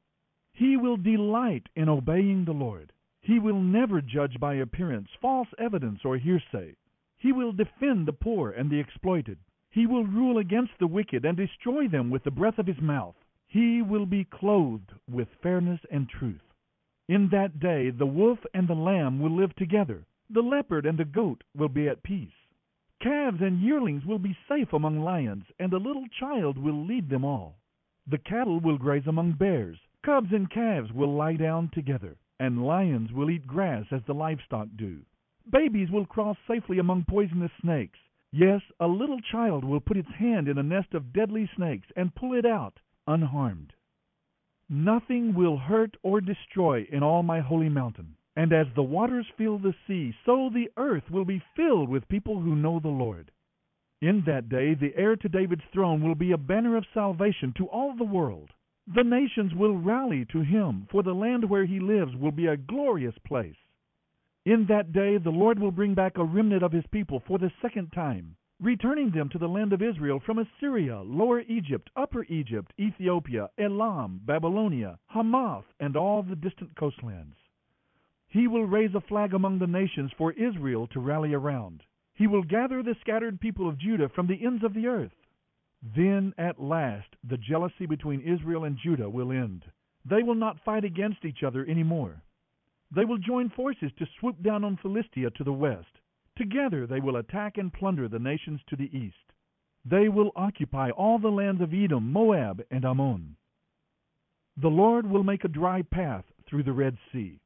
He 0.54 0.76
will 0.76 0.98
delight 0.98 1.70
in 1.76 1.88
obeying 1.88 2.46
the 2.46 2.52
Lord. 2.52 2.94
He 3.22 3.38
will 3.38 3.62
never 3.62 4.02
judge 4.02 4.40
by 4.40 4.56
appearance, 4.56 5.10
false 5.22 5.50
evidence, 5.60 6.00
or 6.04 6.18
hearsay. 6.18 6.76
He 7.18 7.32
will 7.32 7.52
defend 7.52 8.06
the 8.06 8.14
poor 8.14 8.52
and 8.52 8.70
the 8.70 8.80
exploited. 8.80 9.40
He 9.72 9.86
will 9.86 10.06
rule 10.06 10.38
against 10.38 10.78
the 10.78 10.88
wicked 10.88 11.26
and 11.26 11.36
destroy 11.36 11.88
them 11.88 12.10
with 12.10 12.24
the 12.24 12.32
breath 12.32 12.60
of 12.60 12.68
his 12.68 12.80
mouth. 12.80 13.16
He 13.48 13.82
will 13.82 14.06
be 14.06 14.24
clothed 14.24 14.92
with 15.10 15.28
fairness 15.42 15.80
and 15.90 16.08
truth. 16.08 16.44
In 17.08 17.30
that 17.30 17.60
day 17.60 17.90
the 17.90 18.06
wolf 18.06 18.40
and 18.54 18.68
the 18.68 18.76
lamb 18.76 19.20
will 19.20 19.32
live 19.32 19.56
together. 19.56 20.06
The 20.30 20.42
leopard 20.42 20.86
and 20.86 20.98
the 20.98 21.06
goat 21.06 21.44
will 21.56 21.70
be 21.70 21.88
at 21.88 22.04
peace. 22.04 22.34
Calves 23.00 23.42
and 23.42 23.62
yearlings 23.62 24.06
will 24.06 24.20
be 24.20 24.38
safe 24.48 24.74
among 24.74 25.00
lions, 25.00 25.46
and 25.60 25.72
a 25.74 25.78
little 25.78 26.08
child 26.20 26.58
will 26.58 26.86
lead 26.86 27.10
them 27.10 27.24
all. 27.24 27.58
The 28.08 28.18
cattle 28.18 28.60
will 28.60 28.78
graze 28.78 29.08
among 29.08 29.34
bears. 29.34 29.80
Cubs 30.04 30.32
and 30.34 30.50
calves 30.50 30.92
will 30.92 31.14
lie 31.14 31.36
down 31.36 31.70
together, 31.70 32.18
and 32.40 32.66
lions 32.66 33.12
will 33.12 33.30
eat 33.30 33.48
grass 33.48 33.86
as 33.92 34.04
the 34.06 34.14
livestock 34.14 34.68
do. 34.76 35.06
Babies 35.52 35.90
will 35.90 36.06
cross 36.06 36.38
safely 36.48 36.80
among 36.80 37.06
poisonous 37.06 37.52
snakes. 37.62 38.00
Yes, 38.32 38.62
a 38.80 38.88
little 38.88 39.22
child 39.22 39.64
will 39.64 39.80
put 39.80 39.96
its 39.96 40.10
hand 40.10 40.48
in 40.48 40.58
a 40.58 40.64
nest 40.64 40.94
of 40.94 41.14
deadly 41.14 41.50
snakes 41.56 41.88
and 41.96 42.14
pull 42.14 42.34
it 42.34 42.46
out 42.46 42.80
unharmed. 43.08 43.74
Nothing 44.70 45.34
will 45.34 45.58
hurt 45.58 45.96
or 46.04 46.20
destroy 46.20 46.86
in 46.92 47.02
all 47.02 47.24
my 47.24 47.40
holy 47.40 47.70
mountain. 47.70 48.18
And 48.36 48.52
as 48.52 48.68
the 48.76 48.84
waters 48.84 49.26
fill 49.38 49.58
the 49.58 49.74
sea, 49.88 50.14
so 50.26 50.50
the 50.50 50.70
earth 50.76 51.10
will 51.10 51.26
be 51.26 51.42
filled 51.56 51.90
with 51.90 52.10
people 52.10 52.42
who 52.42 52.56
know 52.56 52.80
the 52.80 52.90
Lord. 52.90 53.32
In 54.02 54.24
that 54.26 54.50
day, 54.50 54.76
the 54.76 54.96
heir 54.96 55.16
to 55.16 55.30
David's 55.30 55.64
throne 55.74 56.04
will 56.04 56.16
be 56.16 56.34
a 56.34 56.38
banner 56.38 56.76
of 56.76 56.86
salvation 56.94 57.54
to 57.54 57.68
all 57.68 57.96
the 57.96 58.04
world. 58.04 58.52
The 58.94 59.04
nations 59.04 59.56
will 59.56 59.78
rally 59.78 60.26
to 60.26 60.42
him, 60.42 60.88
for 60.92 61.02
the 61.02 61.16
land 61.16 61.50
where 61.50 61.66
he 61.66 61.80
lives 61.80 62.16
will 62.16 62.32
be 62.32 62.48
a 62.48 62.58
glorious 62.58 63.18
place. 63.26 63.56
In 64.48 64.66
that 64.68 64.94
day 64.94 65.18
the 65.18 65.30
Lord 65.30 65.60
will 65.60 65.72
bring 65.72 65.94
back 65.94 66.18
a 66.18 66.24
remnant 66.24 66.64
of 66.64 66.72
his 66.72 66.86
people 66.90 67.22
for 67.28 67.38
the 67.38 67.52
second 67.62 67.92
time, 67.92 68.38
returning 68.62 69.12
them 69.12 69.28
to 69.28 69.38
the 69.38 69.50
land 69.50 69.74
of 69.74 69.82
Israel 69.82 70.22
from 70.26 70.38
Assyria, 70.40 71.02
Lower 71.02 71.42
Egypt, 71.42 71.90
Upper 71.98 72.24
Egypt, 72.30 72.72
Ethiopia, 72.80 73.50
Elam, 73.58 74.22
Babylonia, 74.24 75.00
Hamath, 75.08 75.66
and 75.82 75.98
all 75.98 76.24
the 76.24 76.38
distant 76.38 76.74
coastlands. 76.78 77.36
He 78.30 78.48
will 78.48 78.64
raise 78.64 78.96
a 78.96 79.02
flag 79.02 79.34
among 79.34 79.60
the 79.60 79.68
nations 79.68 80.12
for 80.18 80.32
Israel 80.32 80.88
to 80.94 81.02
rally 81.02 81.34
around. 81.34 81.84
He 82.14 82.26
will 82.26 82.44
gather 82.44 82.82
the 82.82 82.96
scattered 83.02 83.42
people 83.42 83.68
of 83.68 83.78
Judah 83.78 84.08
from 84.08 84.28
the 84.28 84.42
ends 84.46 84.64
of 84.64 84.74
the 84.74 84.88
earth. 84.88 85.12
Then 85.94 86.34
at 86.38 86.58
last 86.58 87.10
the 87.22 87.38
jealousy 87.38 87.86
between 87.86 88.22
Israel 88.22 88.64
and 88.64 88.78
Judah 88.82 89.10
will 89.10 89.34
end. 89.34 89.66
They 90.06 90.24
will 90.24 90.36
not 90.36 90.64
fight 90.64 90.86
against 90.86 91.26
each 91.26 91.44
other 91.44 91.66
any 91.66 91.84
more. 91.84 92.24
They 92.92 93.06
will 93.06 93.18
join 93.18 93.50
forces 93.50 93.92
to 93.98 94.08
swoop 94.20 94.42
down 94.42 94.64
on 94.64 94.78
Philistia 94.78 95.32
to 95.32 95.44
the 95.44 95.54
west. 95.54 96.00
Together 96.38 96.88
they 96.88 97.00
will 97.00 97.18
attack 97.18 97.58
and 97.58 97.74
plunder 97.74 98.08
the 98.08 98.20
nations 98.20 98.62
to 98.68 98.76
the 98.76 98.96
east. 98.98 99.34
They 99.84 100.10
will 100.10 100.32
occupy 100.36 100.92
all 100.92 101.20
the 101.20 101.32
lands 101.32 101.62
of 101.62 101.74
Edom, 101.74 102.12
Moab, 102.12 102.64
and 102.72 102.86
Ammon. 102.86 103.36
The 104.56 104.70
Lord 104.70 105.10
will 105.10 105.24
make 105.24 105.44
a 105.44 105.50
dry 105.50 105.82
path 105.82 106.26
through 106.46 106.64
the 106.64 106.74
Red 106.74 106.98
Sea. 107.12 107.40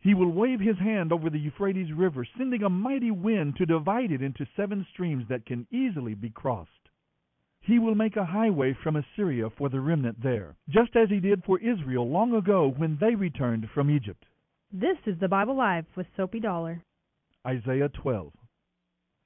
He 0.00 0.14
will 0.14 0.30
wave 0.30 0.60
his 0.60 0.78
hand 0.78 1.12
over 1.12 1.30
the 1.30 1.38
Euphrates 1.38 1.92
River, 1.92 2.24
sending 2.36 2.62
a 2.62 2.70
mighty 2.70 3.10
wind 3.10 3.56
to 3.56 3.66
divide 3.66 4.12
it 4.12 4.22
into 4.22 4.46
seven 4.56 4.86
streams 4.92 5.26
that 5.28 5.46
can 5.46 5.66
easily 5.70 6.14
be 6.14 6.30
crossed. 6.30 6.70
He 7.60 7.78
will 7.78 7.94
make 7.94 8.16
a 8.16 8.24
highway 8.24 8.72
from 8.72 8.96
Assyria 8.96 9.50
for 9.50 9.68
the 9.68 9.80
remnant 9.80 10.22
there, 10.22 10.56
just 10.68 10.94
as 10.94 11.08
he 11.08 11.18
did 11.18 11.44
for 11.44 11.58
Israel 11.58 12.08
long 12.08 12.34
ago 12.34 12.68
when 12.68 12.96
they 13.00 13.14
returned 13.14 13.68
from 13.70 13.90
Egypt. 13.90 14.24
This 14.78 14.98
is 15.06 15.18
the 15.18 15.28
Bible 15.28 15.56
Live 15.56 15.86
with 15.96 16.06
Soapy 16.18 16.38
Dollar. 16.38 16.82
Isaiah 17.46 17.88
12. 17.88 18.30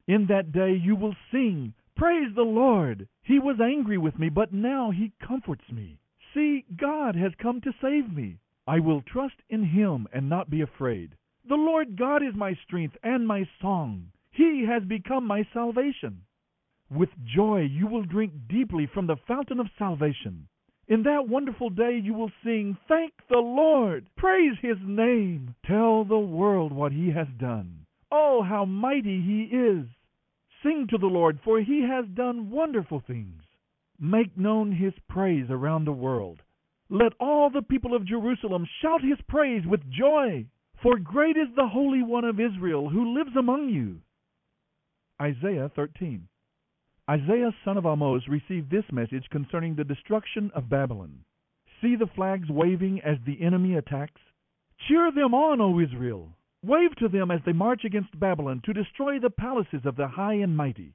In 0.06 0.26
that 0.28 0.52
day 0.52 0.74
you 0.80 0.94
will 0.94 1.16
sing, 1.32 1.74
Praise 1.96 2.32
the 2.36 2.42
Lord! 2.42 3.08
He 3.24 3.40
was 3.40 3.58
angry 3.60 3.98
with 3.98 4.16
me, 4.16 4.28
but 4.28 4.52
now 4.52 4.92
he 4.92 5.10
comforts 5.20 5.64
me. 5.72 5.98
See, 6.32 6.64
God 6.76 7.16
has 7.16 7.32
come 7.42 7.60
to 7.62 7.72
save 7.82 8.14
me. 8.14 8.38
I 8.68 8.78
will 8.78 9.02
trust 9.02 9.42
in 9.48 9.64
him 9.64 10.06
and 10.12 10.28
not 10.28 10.50
be 10.50 10.60
afraid. 10.60 11.16
The 11.48 11.56
Lord 11.56 11.98
God 11.98 12.22
is 12.22 12.36
my 12.36 12.54
strength 12.64 12.96
and 13.02 13.26
my 13.26 13.42
song. 13.60 14.12
He 14.30 14.64
has 14.68 14.84
become 14.84 15.26
my 15.26 15.44
salvation. 15.52 16.22
With 16.92 17.10
joy 17.24 17.62
you 17.62 17.88
will 17.88 18.04
drink 18.04 18.34
deeply 18.48 18.86
from 18.86 19.08
the 19.08 19.16
fountain 19.26 19.58
of 19.58 19.66
salvation. 19.76 20.46
In 20.90 21.04
that 21.04 21.28
wonderful 21.28 21.70
day 21.70 22.00
you 22.02 22.14
will 22.14 22.32
sing, 22.42 22.76
Thank 22.88 23.12
the 23.28 23.38
Lord! 23.38 24.10
Praise 24.16 24.56
his 24.60 24.76
name! 24.82 25.54
Tell 25.64 26.04
the 26.04 26.18
world 26.18 26.72
what 26.72 26.90
he 26.90 27.12
has 27.12 27.28
done. 27.38 27.86
Oh, 28.10 28.42
how 28.42 28.64
mighty 28.64 29.20
he 29.22 29.56
is! 29.56 29.86
Sing 30.64 30.88
to 30.90 30.98
the 30.98 31.06
Lord, 31.06 31.38
for 31.44 31.60
he 31.60 31.82
has 31.82 32.06
done 32.08 32.50
wonderful 32.50 32.98
things. 33.06 33.40
Make 34.00 34.36
known 34.36 34.72
his 34.72 34.92
praise 35.08 35.46
around 35.48 35.84
the 35.84 35.92
world. 35.92 36.42
Let 36.88 37.12
all 37.20 37.50
the 37.50 37.62
people 37.62 37.94
of 37.94 38.04
Jerusalem 38.04 38.66
shout 38.82 39.00
his 39.00 39.20
praise 39.28 39.64
with 39.64 39.88
joy, 39.92 40.44
for 40.82 40.98
great 40.98 41.36
is 41.36 41.54
the 41.54 41.68
Holy 41.68 42.02
One 42.02 42.24
of 42.24 42.40
Israel 42.40 42.88
who 42.88 43.14
lives 43.14 43.36
among 43.36 43.68
you. 43.68 44.00
Isaiah 45.22 45.70
13. 45.76 46.26
Isaiah 47.10 47.52
son 47.64 47.76
of 47.76 47.86
Amoz 47.86 48.28
received 48.28 48.70
this 48.70 48.84
message 48.92 49.24
concerning 49.30 49.74
the 49.74 49.82
destruction 49.82 50.52
of 50.54 50.68
Babylon. 50.70 51.24
See 51.80 51.96
the 51.96 52.06
flags 52.06 52.48
waving 52.48 53.00
as 53.00 53.18
the 53.26 53.42
enemy 53.42 53.74
attacks? 53.74 54.20
Cheer 54.86 55.10
them 55.10 55.34
on, 55.34 55.60
O 55.60 55.80
Israel! 55.80 56.28
Wave 56.62 56.94
to 57.00 57.08
them 57.08 57.32
as 57.32 57.40
they 57.44 57.52
march 57.52 57.84
against 57.84 58.20
Babylon 58.20 58.62
to 58.64 58.72
destroy 58.72 59.18
the 59.18 59.28
palaces 59.28 59.84
of 59.84 59.96
the 59.96 60.06
high 60.06 60.34
and 60.34 60.56
mighty. 60.56 60.94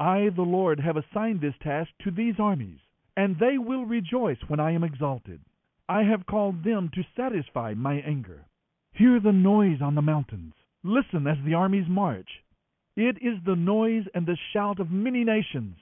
I, 0.00 0.30
the 0.34 0.40
Lord, 0.40 0.80
have 0.80 0.96
assigned 0.96 1.42
this 1.42 1.58
task 1.60 1.90
to 2.02 2.10
these 2.10 2.40
armies, 2.40 2.78
and 3.14 3.38
they 3.38 3.58
will 3.58 3.84
rejoice 3.84 4.38
when 4.48 4.58
I 4.58 4.70
am 4.70 4.84
exalted. 4.84 5.42
I 5.86 6.04
have 6.04 6.24
called 6.24 6.64
them 6.64 6.88
to 6.94 7.04
satisfy 7.14 7.74
my 7.74 7.96
anger. 7.96 8.46
Hear 8.92 9.20
the 9.20 9.32
noise 9.32 9.82
on 9.82 9.96
the 9.96 10.00
mountains. 10.00 10.54
Listen 10.82 11.26
as 11.26 11.36
the 11.44 11.52
armies 11.52 11.88
march. 11.90 12.41
It 12.96 13.16
is 13.22 13.38
the 13.46 13.56
noise 13.56 14.04
and 14.14 14.26
the 14.26 14.36
shout 14.52 14.78
of 14.78 14.90
many 14.90 15.24
nations. 15.24 15.76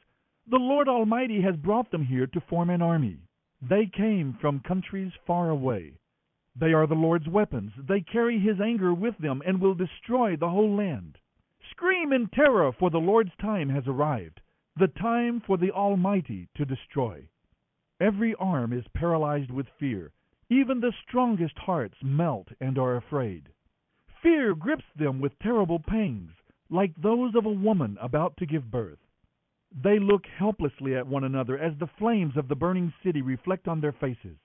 The 0.49 0.59
Lord 0.59 0.89
Almighty 0.89 1.41
has 1.43 1.57
brought 1.57 1.91
them 1.91 2.05
here 2.05 2.29
to 2.29 2.41
form 2.41 2.71
an 2.71 2.83
army. 2.83 3.19
They 3.61 3.87
came 3.87 4.39
from 4.41 4.61
countries 4.61 5.13
far 5.27 5.51
away. 5.51 5.95
They 6.55 6.73
are 6.73 6.87
the 6.87 6.95
Lord's 6.95 7.27
weapons. 7.27 7.73
They 7.77 8.01
carry 8.01 8.39
his 8.39 8.61
anger 8.61 8.95
with 8.95 9.19
them 9.19 9.43
and 9.45 9.61
will 9.61 9.75
destroy 9.75 10.37
the 10.37 10.51
whole 10.51 10.77
land. 10.77 11.19
Scream 11.71 12.13
in 12.13 12.29
terror, 12.29 12.71
for 12.73 12.91
the 12.91 12.99
Lord's 12.99 13.35
time 13.41 13.71
has 13.71 13.89
arrived, 13.89 14.41
the 14.77 14.89
time 14.89 15.41
for 15.41 15.57
the 15.57 15.73
Almighty 15.73 16.49
to 16.55 16.65
destroy. 16.65 17.29
Every 18.01 18.37
arm 18.37 18.73
is 18.73 18.87
paralyzed 18.95 19.51
with 19.51 19.67
fear. 19.81 20.13
Even 20.49 20.81
the 20.81 20.93
strongest 21.09 21.59
hearts 21.59 21.97
melt 22.03 22.49
and 22.61 22.79
are 22.79 22.97
afraid. 22.97 23.49
Fear 24.23 24.55
grips 24.55 24.85
them 24.95 25.21
with 25.21 25.39
terrible 25.41 25.81
pangs, 25.81 26.33
like 26.71 26.95
those 26.97 27.35
of 27.35 27.47
a 27.47 27.51
woman 27.51 27.99
about 28.01 28.37
to 28.37 28.47
give 28.47 28.71
birth. 28.71 28.99
They 29.83 29.99
look 29.99 30.27
helplessly 30.27 30.97
at 30.97 31.07
one 31.07 31.25
another 31.25 31.59
as 31.59 31.77
the 31.79 31.87
flames 31.99 32.37
of 32.37 32.49
the 32.49 32.57
burning 32.57 32.93
city 33.03 33.23
reflect 33.23 33.69
on 33.69 33.81
their 33.81 33.93
faces. 33.93 34.37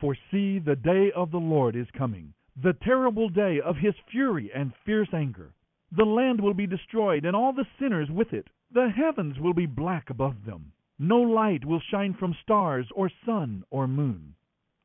For 0.00 0.16
see, 0.30 0.58
the 0.58 0.76
day 0.76 1.12
of 1.12 1.30
the 1.30 1.40
Lord 1.40 1.76
is 1.76 1.90
coming, 1.90 2.34
the 2.56 2.72
terrible 2.72 3.28
day 3.28 3.60
of 3.60 3.76
his 3.76 3.94
fury 4.10 4.50
and 4.52 4.72
fierce 4.84 5.12
anger. 5.12 5.54
The 5.90 6.04
land 6.04 6.40
will 6.40 6.54
be 6.54 6.66
destroyed, 6.66 7.24
and 7.24 7.36
all 7.36 7.52
the 7.52 7.66
sinners 7.78 8.10
with 8.10 8.32
it. 8.32 8.48
The 8.72 8.90
heavens 8.90 9.38
will 9.38 9.54
be 9.54 9.66
black 9.66 10.10
above 10.10 10.44
them. 10.44 10.72
No 10.98 11.20
light 11.20 11.64
will 11.64 11.80
shine 11.80 12.14
from 12.14 12.34
stars, 12.42 12.90
or 12.94 13.10
sun, 13.24 13.64
or 13.70 13.86
moon. 13.86 14.34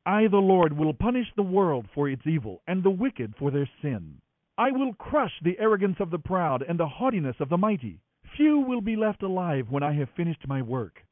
I, 0.06 0.28
the 0.28 0.38
Lord, 0.38 0.72
will 0.72 0.94
punish 0.94 1.32
the 1.34 1.42
world 1.42 1.88
for 1.94 2.08
its 2.08 2.26
evil, 2.26 2.62
and 2.66 2.82
the 2.82 2.90
wicked 2.90 3.34
for 3.36 3.50
their 3.50 3.68
sin. 3.82 4.20
I 4.60 4.72
will 4.72 4.92
crush 4.92 5.32
the 5.40 5.58
arrogance 5.58 5.96
of 6.00 6.10
the 6.10 6.18
proud 6.18 6.60
and 6.60 6.78
the 6.78 6.86
haughtiness 6.86 7.36
of 7.40 7.48
the 7.48 7.56
mighty. 7.56 8.02
Few 8.36 8.58
will 8.60 8.82
be 8.82 8.94
left 8.94 9.22
alive 9.22 9.70
when 9.70 9.82
I 9.82 9.94
have 9.94 10.10
finished 10.10 10.46
my 10.46 10.60
work. 10.60 11.02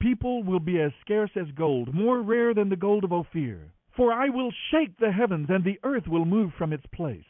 People 0.00 0.42
will 0.42 0.60
be 0.60 0.80
as 0.80 0.92
scarce 1.02 1.32
as 1.36 1.50
gold, 1.50 1.92
more 1.92 2.22
rare 2.22 2.54
than 2.54 2.70
the 2.70 2.74
gold 2.74 3.04
of 3.04 3.12
Ophir. 3.12 3.74
For 3.94 4.14
I 4.14 4.30
will 4.30 4.50
shake 4.70 4.96
the 4.96 5.12
heavens, 5.12 5.50
and 5.50 5.62
the 5.62 5.78
earth 5.84 6.08
will 6.08 6.24
move 6.24 6.54
from 6.54 6.72
its 6.72 6.86
place. 6.86 7.26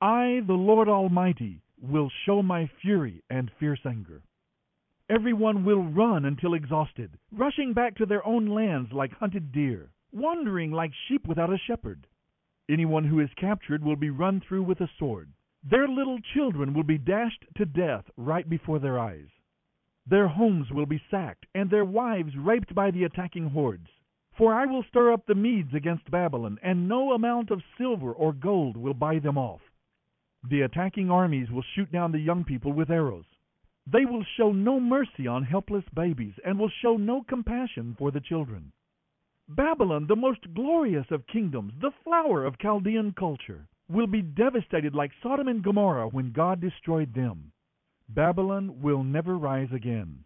I, 0.00 0.42
the 0.44 0.54
Lord 0.54 0.88
Almighty, 0.88 1.62
will 1.80 2.10
show 2.26 2.42
my 2.42 2.68
fury 2.82 3.22
and 3.30 3.52
fierce 3.60 3.86
anger. 3.86 4.24
Everyone 5.08 5.64
will 5.64 5.84
run 5.84 6.24
until 6.24 6.54
exhausted, 6.54 7.16
rushing 7.30 7.72
back 7.72 7.94
to 7.98 8.06
their 8.06 8.26
own 8.26 8.46
lands 8.46 8.90
like 8.92 9.12
hunted 9.12 9.52
deer, 9.52 9.92
wandering 10.10 10.72
like 10.72 10.90
sheep 11.06 11.24
without 11.24 11.52
a 11.52 11.58
shepherd. 11.68 12.07
Anyone 12.68 13.04
who 13.04 13.20
is 13.20 13.30
captured 13.34 13.82
will 13.82 13.96
be 13.96 14.10
run 14.10 14.40
through 14.40 14.62
with 14.62 14.80
a 14.82 14.90
sword. 14.98 15.32
Their 15.62 15.88
little 15.88 16.18
children 16.20 16.74
will 16.74 16.82
be 16.82 16.98
dashed 16.98 17.44
to 17.56 17.64
death 17.64 18.04
right 18.16 18.48
before 18.48 18.78
their 18.78 18.98
eyes. 18.98 19.28
Their 20.06 20.28
homes 20.28 20.70
will 20.70 20.86
be 20.86 21.02
sacked, 21.10 21.46
and 21.54 21.70
their 21.70 21.84
wives 21.84 22.36
raped 22.36 22.74
by 22.74 22.90
the 22.90 23.04
attacking 23.04 23.50
hordes. 23.50 23.88
For 24.36 24.54
I 24.54 24.66
will 24.66 24.82
stir 24.84 25.12
up 25.12 25.26
the 25.26 25.34
Medes 25.34 25.74
against 25.74 26.10
Babylon, 26.10 26.58
and 26.62 26.88
no 26.88 27.12
amount 27.12 27.50
of 27.50 27.62
silver 27.76 28.12
or 28.12 28.32
gold 28.32 28.76
will 28.76 28.94
buy 28.94 29.18
them 29.18 29.36
off. 29.36 29.62
The 30.48 30.60
attacking 30.60 31.10
armies 31.10 31.50
will 31.50 31.64
shoot 31.74 31.90
down 31.90 32.12
the 32.12 32.20
young 32.20 32.44
people 32.44 32.72
with 32.72 32.90
arrows. 32.90 33.26
They 33.86 34.04
will 34.04 34.24
show 34.36 34.52
no 34.52 34.78
mercy 34.78 35.26
on 35.26 35.42
helpless 35.42 35.84
babies, 35.94 36.34
and 36.44 36.58
will 36.58 36.70
show 36.82 36.96
no 36.96 37.22
compassion 37.22 37.96
for 37.98 38.10
the 38.10 38.20
children. 38.20 38.72
Babylon, 39.50 40.06
the 40.06 40.14
most 40.16 40.52
glorious 40.52 41.10
of 41.10 41.26
kingdoms, 41.26 41.72
the 41.80 41.92
flower 42.04 42.44
of 42.44 42.58
Chaldean 42.58 43.12
culture, 43.12 43.66
will 43.88 44.06
be 44.06 44.20
devastated 44.20 44.94
like 44.94 45.10
Sodom 45.22 45.48
and 45.48 45.62
Gomorrah 45.62 46.08
when 46.08 46.32
God 46.32 46.60
destroyed 46.60 47.14
them. 47.14 47.52
Babylon 48.10 48.82
will 48.82 49.02
never 49.02 49.38
rise 49.38 49.72
again. 49.72 50.24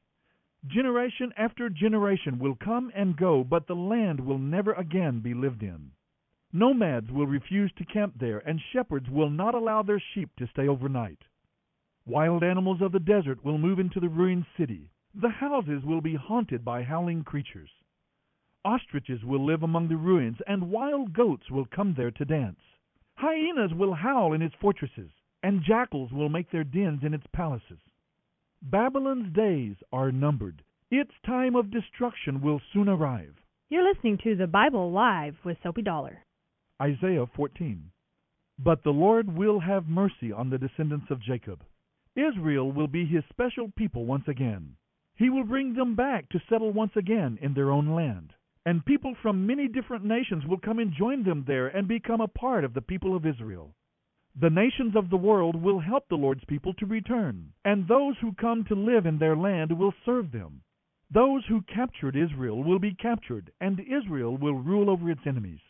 Generation 0.67 1.33
after 1.37 1.69
generation 1.69 2.39
will 2.41 2.57
come 2.57 2.91
and 2.97 3.17
go, 3.17 3.45
but 3.45 3.69
the 3.69 3.77
land 3.77 4.19
will 4.19 4.39
never 4.39 4.73
again 4.73 5.21
be 5.21 5.35
lived 5.35 5.63
in. 5.63 5.93
Nomads 6.53 7.11
will 7.11 7.27
refuse 7.27 7.73
to 7.75 7.85
camp 7.85 8.15
there, 8.19 8.39
and 8.41 8.61
shepherds 8.73 9.09
will 9.09 9.31
not 9.31 9.55
allow 9.55 9.83
their 9.83 10.01
sheep 10.15 10.31
to 10.37 10.49
stay 10.49 10.67
overnight. 10.67 11.19
Wild 12.07 12.43
animals 12.43 12.83
of 12.83 12.91
the 12.91 13.01
desert 13.01 13.45
will 13.45 13.59
move 13.59 13.79
into 13.79 14.01
the 14.01 14.09
ruined 14.09 14.47
city. 14.57 14.91
The 15.15 15.29
houses 15.31 15.85
will 15.85 16.01
be 16.01 16.17
haunted 16.17 16.65
by 16.65 16.83
howling 16.83 17.23
creatures. 17.23 17.71
Ostriches 18.65 19.25
will 19.25 19.45
live 19.45 19.63
among 19.63 19.89
the 19.89 19.97
ruins, 19.97 20.39
and 20.47 20.71
wild 20.71 21.13
goats 21.13 21.51
will 21.51 21.67
come 21.67 21.95
there 21.97 22.11
to 22.13 22.25
dance. 22.25 22.61
Hyenas 23.17 23.73
will 23.75 23.95
howl 23.95 24.33
in 24.33 24.43
its 24.43 24.55
fortresses 24.61 25.11
and 25.43 25.63
jackals 25.67 26.13
will 26.13 26.29
make 26.29 26.51
their 26.51 26.65
dens 26.65 27.01
in 27.03 27.15
its 27.15 27.27
palaces. 27.35 27.79
Babylon's 28.63 29.35
days 29.35 29.75
are 29.93 30.13
numbered. 30.13 30.63
Its 30.91 31.11
time 31.27 31.57
of 31.57 31.71
destruction 31.71 32.41
will 32.41 32.61
soon 32.73 32.89
arrive. 32.89 33.35
You're 33.71 33.89
listening 33.89 34.19
to 34.23 34.37
the 34.37 34.47
Bible 34.47 34.93
Live 34.93 35.35
with 35.45 35.57
Soapy 35.63 35.83
Dollar. 35.83 36.23
Isaiah 36.81 37.27
14. 37.35 37.91
But 38.59 38.85
the 38.85 38.91
Lord 38.91 39.35
will 39.37 39.59
have 39.61 39.89
mercy 39.89 40.31
on 40.31 40.51
the 40.51 40.59
descendants 40.59 41.07
of 41.11 41.23
Jacob. 41.23 41.61
Israel 42.15 42.71
will 42.71 42.87
be 42.89 43.07
his 43.07 43.25
special 43.31 43.73
people 43.77 44.05
once 44.05 44.29
again. 44.29 44.77
He 45.17 45.31
will 45.31 45.45
bring 45.45 45.75
them 45.75 45.97
back 45.97 46.29
to 46.29 46.43
settle 46.49 46.71
once 46.71 46.93
again 46.95 47.39
in 47.41 47.55
their 47.55 47.71
own 47.71 47.95
land. 47.95 48.33
And 48.65 48.85
people 48.85 49.15
from 49.23 49.47
many 49.47 49.67
different 49.67 50.05
nations 50.05 50.47
will 50.47 50.59
come 50.59 50.79
and 50.79 50.93
join 50.93 51.25
them 51.25 51.45
there 51.47 51.67
and 51.69 51.89
become 51.89 52.21
a 52.21 52.29
part 52.29 52.65
of 52.65 52.75
the 52.75 52.81
people 52.81 53.17
of 53.17 53.27
Israel. 53.27 53.75
The 54.35 54.51
nations 54.51 54.97
of 54.97 55.11
the 55.11 55.17
world 55.17 55.57
will 55.57 55.81
help 55.81 56.09
the 56.09 56.17
Lord's 56.17 56.45
people 56.45 56.73
to 56.75 56.87
return, 56.87 57.53
and 57.65 57.87
those 57.87 58.17
who 58.19 58.33
come 58.33 58.65
to 58.65 58.75
live 58.75 59.05
in 59.05 59.19
their 59.19 59.37
land 59.37 59.77
will 59.77 59.93
serve 60.05 60.33
them. 60.33 60.63
Those 61.11 61.45
who 61.47 61.61
captured 61.63 62.17
Israel 62.17 62.63
will 62.63 62.79
be 62.79 62.95
captured, 62.95 63.53
and 63.61 63.79
Israel 63.81 64.37
will 64.39 64.55
rule 64.55 64.89
over 64.89 65.11
its 65.11 65.27
enemies. 65.27 65.61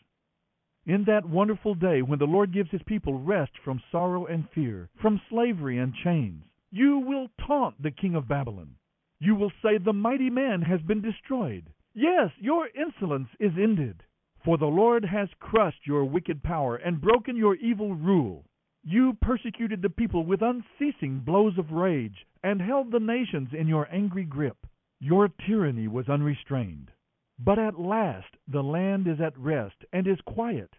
In 0.85 1.03
that 1.05 1.27
wonderful 1.27 1.75
day 1.75 2.01
when 2.01 2.19
the 2.19 2.27
Lord 2.27 2.53
gives 2.53 2.69
his 2.69 2.83
people 2.83 3.19
rest 3.19 3.57
from 3.57 3.81
sorrow 3.91 4.25
and 4.25 4.49
fear, 4.51 4.89
from 5.01 5.19
slavery 5.29 5.79
and 5.79 5.93
chains, 5.95 6.43
you 6.71 6.99
will 6.99 7.29
taunt 7.45 7.81
the 7.81 7.91
king 7.91 8.15
of 8.15 8.27
Babylon. 8.27 8.75
You 9.19 9.35
will 9.35 9.51
say, 9.61 9.77
The 9.77 9.93
mighty 9.93 10.29
man 10.29 10.61
has 10.61 10.81
been 10.81 11.01
destroyed. 11.01 11.69
Yes, 11.95 12.31
your 12.39 12.67
insolence 12.69 13.29
is 13.39 13.51
ended. 13.57 14.03
For 14.43 14.57
the 14.57 14.65
Lord 14.65 15.05
has 15.05 15.29
crushed 15.39 15.85
your 15.85 16.03
wicked 16.05 16.41
power 16.41 16.75
and 16.75 16.99
broken 16.99 17.35
your 17.35 17.55
evil 17.55 17.93
rule. 17.93 18.45
You 18.83 19.13
persecuted 19.21 19.81
the 19.81 19.89
people 19.89 20.25
with 20.25 20.41
unceasing 20.41 21.19
blows 21.19 21.57
of 21.57 21.71
rage, 21.71 22.25
and 22.43 22.61
held 22.61 22.91
the 22.91 22.99
nations 22.99 23.53
in 23.53 23.67
your 23.67 23.87
angry 23.93 24.25
grip. 24.25 24.57
Your 24.99 25.29
tyranny 25.45 25.87
was 25.87 26.09
unrestrained. 26.09 26.91
But 27.39 27.59
at 27.59 27.79
last 27.79 28.35
the 28.47 28.63
land 28.63 29.07
is 29.07 29.21
at 29.21 29.37
rest 29.37 29.85
and 29.93 30.07
is 30.07 30.19
quiet. 30.25 30.71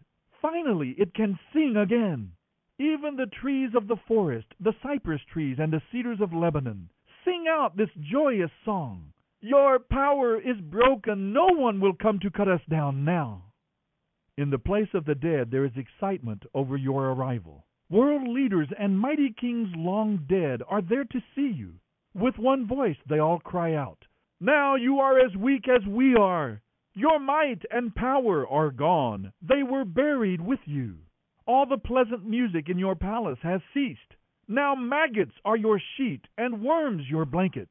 Finally 0.42 0.96
it 0.98 1.14
can 1.14 1.38
sing 1.52 1.76
again. 1.76 2.32
Even 2.78 3.16
the 3.16 3.26
trees 3.40 3.70
of 3.74 3.86
the 3.86 3.96
forest, 4.08 4.48
the 4.60 4.74
cypress 4.82 5.22
trees 5.32 5.58
and 5.60 5.72
the 5.72 5.82
cedars 5.90 6.20
of 6.20 6.34
Lebanon, 6.34 6.90
sing 7.24 7.46
out 7.48 7.76
this 7.76 7.90
joyous 8.10 8.50
song. 8.64 9.13
Your 9.46 9.78
power 9.78 10.40
is 10.40 10.58
broken. 10.58 11.34
No 11.34 11.48
one 11.48 11.78
will 11.78 11.92
come 11.92 12.18
to 12.20 12.30
cut 12.30 12.48
us 12.48 12.62
down 12.70 13.04
now. 13.04 13.42
In 14.38 14.48
the 14.48 14.56
place 14.56 14.88
of 14.94 15.04
the 15.04 15.14
dead 15.14 15.50
there 15.50 15.66
is 15.66 15.76
excitement 15.76 16.44
over 16.54 16.78
your 16.78 17.10
arrival. 17.10 17.66
World 17.90 18.26
leaders 18.26 18.68
and 18.78 18.98
mighty 18.98 19.34
kings 19.38 19.68
long 19.76 20.24
dead 20.30 20.62
are 20.66 20.80
there 20.80 21.04
to 21.04 21.22
see 21.34 21.52
you. 21.54 21.74
With 22.14 22.38
one 22.38 22.66
voice 22.66 22.96
they 23.06 23.18
all 23.18 23.38
cry 23.38 23.74
out, 23.74 23.98
Now 24.40 24.76
you 24.76 25.00
are 25.00 25.18
as 25.18 25.36
weak 25.36 25.68
as 25.68 25.86
we 25.86 26.16
are. 26.16 26.62
Your 26.94 27.18
might 27.18 27.60
and 27.70 27.94
power 27.94 28.48
are 28.48 28.70
gone. 28.70 29.30
They 29.42 29.62
were 29.62 29.84
buried 29.84 30.40
with 30.40 30.60
you. 30.64 30.96
All 31.46 31.66
the 31.66 31.76
pleasant 31.76 32.24
music 32.26 32.70
in 32.70 32.78
your 32.78 32.94
palace 32.94 33.40
has 33.42 33.60
ceased. 33.74 34.16
Now 34.48 34.74
maggots 34.74 35.34
are 35.44 35.58
your 35.58 35.82
sheet 35.98 36.22
and 36.38 36.62
worms 36.62 37.02
your 37.10 37.26
blanket. 37.26 37.68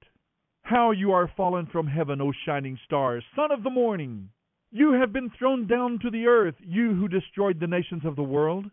How 0.63 0.91
you 0.91 1.12
are 1.12 1.28
fallen 1.28 1.65
from 1.65 1.88
heaven, 1.88 2.21
O 2.21 2.32
shining 2.32 2.80
stars, 2.86 3.26
son 3.36 3.52
of 3.52 3.63
the 3.63 3.69
morning! 3.69 4.30
You 4.71 4.93
have 4.93 5.12
been 5.12 5.30
thrown 5.30 5.67
down 5.67 5.99
to 5.99 6.10
the 6.10 6.26
earth, 6.26 6.56
you 6.62 6.93
who 6.95 7.10
destroyed 7.10 7.60
the 7.60 7.67
nations 7.67 8.06
of 8.06 8.15
the 8.15 8.23
world. 8.23 8.71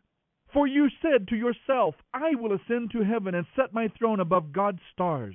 For 0.53 0.69
you 0.69 0.89
said 1.03 1.27
to 1.29 1.37
yourself, 1.37 1.97
I 2.15 2.37
will 2.37 2.53
ascend 2.53 2.93
to 2.93 3.03
heaven 3.03 3.35
and 3.35 3.45
set 3.57 3.73
my 3.73 3.89
throne 3.89 4.21
above 4.21 4.53
God's 4.53 4.83
stars. 4.93 5.35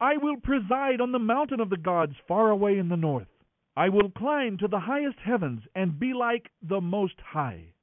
I 0.00 0.16
will 0.16 0.38
preside 0.38 1.00
on 1.00 1.12
the 1.12 1.20
mountain 1.20 1.60
of 1.60 1.70
the 1.70 1.76
gods 1.76 2.16
far 2.26 2.50
away 2.50 2.78
in 2.78 2.88
the 2.88 2.96
north. 2.96 3.28
I 3.76 3.88
will 3.88 4.10
climb 4.10 4.58
to 4.58 4.66
the 4.66 4.80
highest 4.80 5.20
heavens 5.20 5.62
and 5.76 6.00
be 6.00 6.14
like 6.14 6.50
the 6.60 6.80
Most 6.80 7.20
High. 7.20 7.74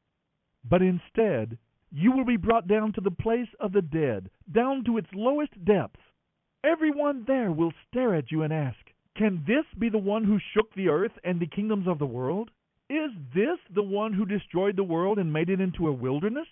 But 0.66 0.82
instead, 0.82 1.58
you 1.90 2.12
will 2.12 2.26
be 2.26 2.38
brought 2.38 2.68
down 2.68 2.92
to 2.94 3.02
the 3.02 3.12
place 3.12 3.50
of 3.62 3.72
the 3.72 3.82
dead, 3.82 4.30
down 4.52 4.84
to 4.84 4.98
its 4.98 5.08
lowest 5.14 5.64
depths. 5.64 6.02
Everyone 6.64 7.24
there 7.26 7.54
will 7.54 7.72
stare 7.88 8.14
at 8.16 8.32
you 8.32 8.44
and 8.44 8.52
ask, 8.52 8.78
Can 9.16 9.46
this 9.48 9.64
be 9.78 9.88
the 9.88 9.98
one 9.98 10.26
who 10.26 10.40
shook 10.54 10.74
the 10.74 10.90
earth 10.90 11.14
and 11.24 11.40
the 11.40 11.48
kingdoms 11.48 11.88
of 11.88 12.00
the 12.00 12.06
world? 12.06 12.52
Is 12.90 13.12
this 13.34 13.60
the 13.74 13.84
one 13.84 14.12
who 14.12 14.26
destroyed 14.26 14.76
the 14.76 14.84
world 14.84 15.20
and 15.20 15.32
made 15.32 15.50
it 15.50 15.62
into 15.62 15.88
a 15.88 15.94
wilderness? 15.94 16.48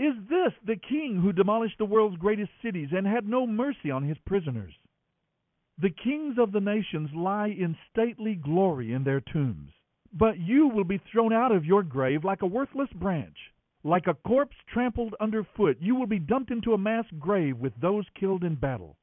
Is 0.00 0.14
this 0.28 0.52
the 0.66 0.74
king 0.74 1.20
who 1.20 1.32
demolished 1.32 1.78
the 1.78 1.84
world's 1.84 2.16
greatest 2.16 2.50
cities 2.62 2.88
and 2.90 3.06
had 3.06 3.28
no 3.28 3.46
mercy 3.46 3.92
on 3.92 4.02
his 4.02 4.18
prisoners? 4.26 4.74
The 5.78 5.90
kings 5.90 6.36
of 6.36 6.50
the 6.50 6.60
nations 6.60 7.10
lie 7.14 7.48
in 7.48 7.76
stately 7.92 8.34
glory 8.34 8.92
in 8.92 9.04
their 9.04 9.20
tombs, 9.20 9.70
But 10.12 10.38
you 10.40 10.66
will 10.66 10.84
be 10.84 10.98
thrown 10.98 11.32
out 11.32 11.52
of 11.52 11.64
your 11.64 11.84
grave 11.84 12.24
like 12.24 12.42
a 12.42 12.46
worthless 12.46 12.92
branch. 12.94 13.36
Like 13.84 14.08
a 14.08 14.14
corpse 14.14 14.56
trampled 14.66 15.14
underfoot, 15.20 15.76
you 15.80 15.94
will 15.94 16.08
be 16.08 16.18
dumped 16.18 16.50
into 16.50 16.74
a 16.74 16.78
mass 16.78 17.06
grave 17.20 17.58
with 17.58 17.76
those 17.80 18.06
killed 18.18 18.42
in 18.42 18.56
battle. 18.56 18.96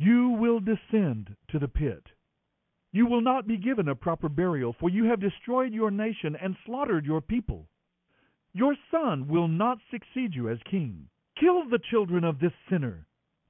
You 0.00 0.28
will 0.28 0.60
descend 0.60 1.34
to 1.48 1.58
the 1.58 1.66
pit. 1.66 2.04
You 2.92 3.06
will 3.06 3.20
not 3.20 3.48
be 3.48 3.56
given 3.56 3.88
a 3.88 3.96
proper 3.96 4.28
burial, 4.28 4.72
for 4.78 4.88
you 4.88 5.06
have 5.06 5.18
destroyed 5.18 5.72
your 5.72 5.90
nation 5.90 6.36
and 6.36 6.56
slaughtered 6.64 7.04
your 7.04 7.20
people. 7.20 7.68
Your 8.52 8.76
son 8.92 9.26
will 9.26 9.48
not 9.48 9.80
succeed 9.90 10.36
you 10.36 10.48
as 10.50 10.62
king. 10.70 11.08
Kill 11.40 11.68
the 11.68 11.80
children 11.80 12.22
of 12.22 12.38
this 12.38 12.52
sinner. 12.70 13.08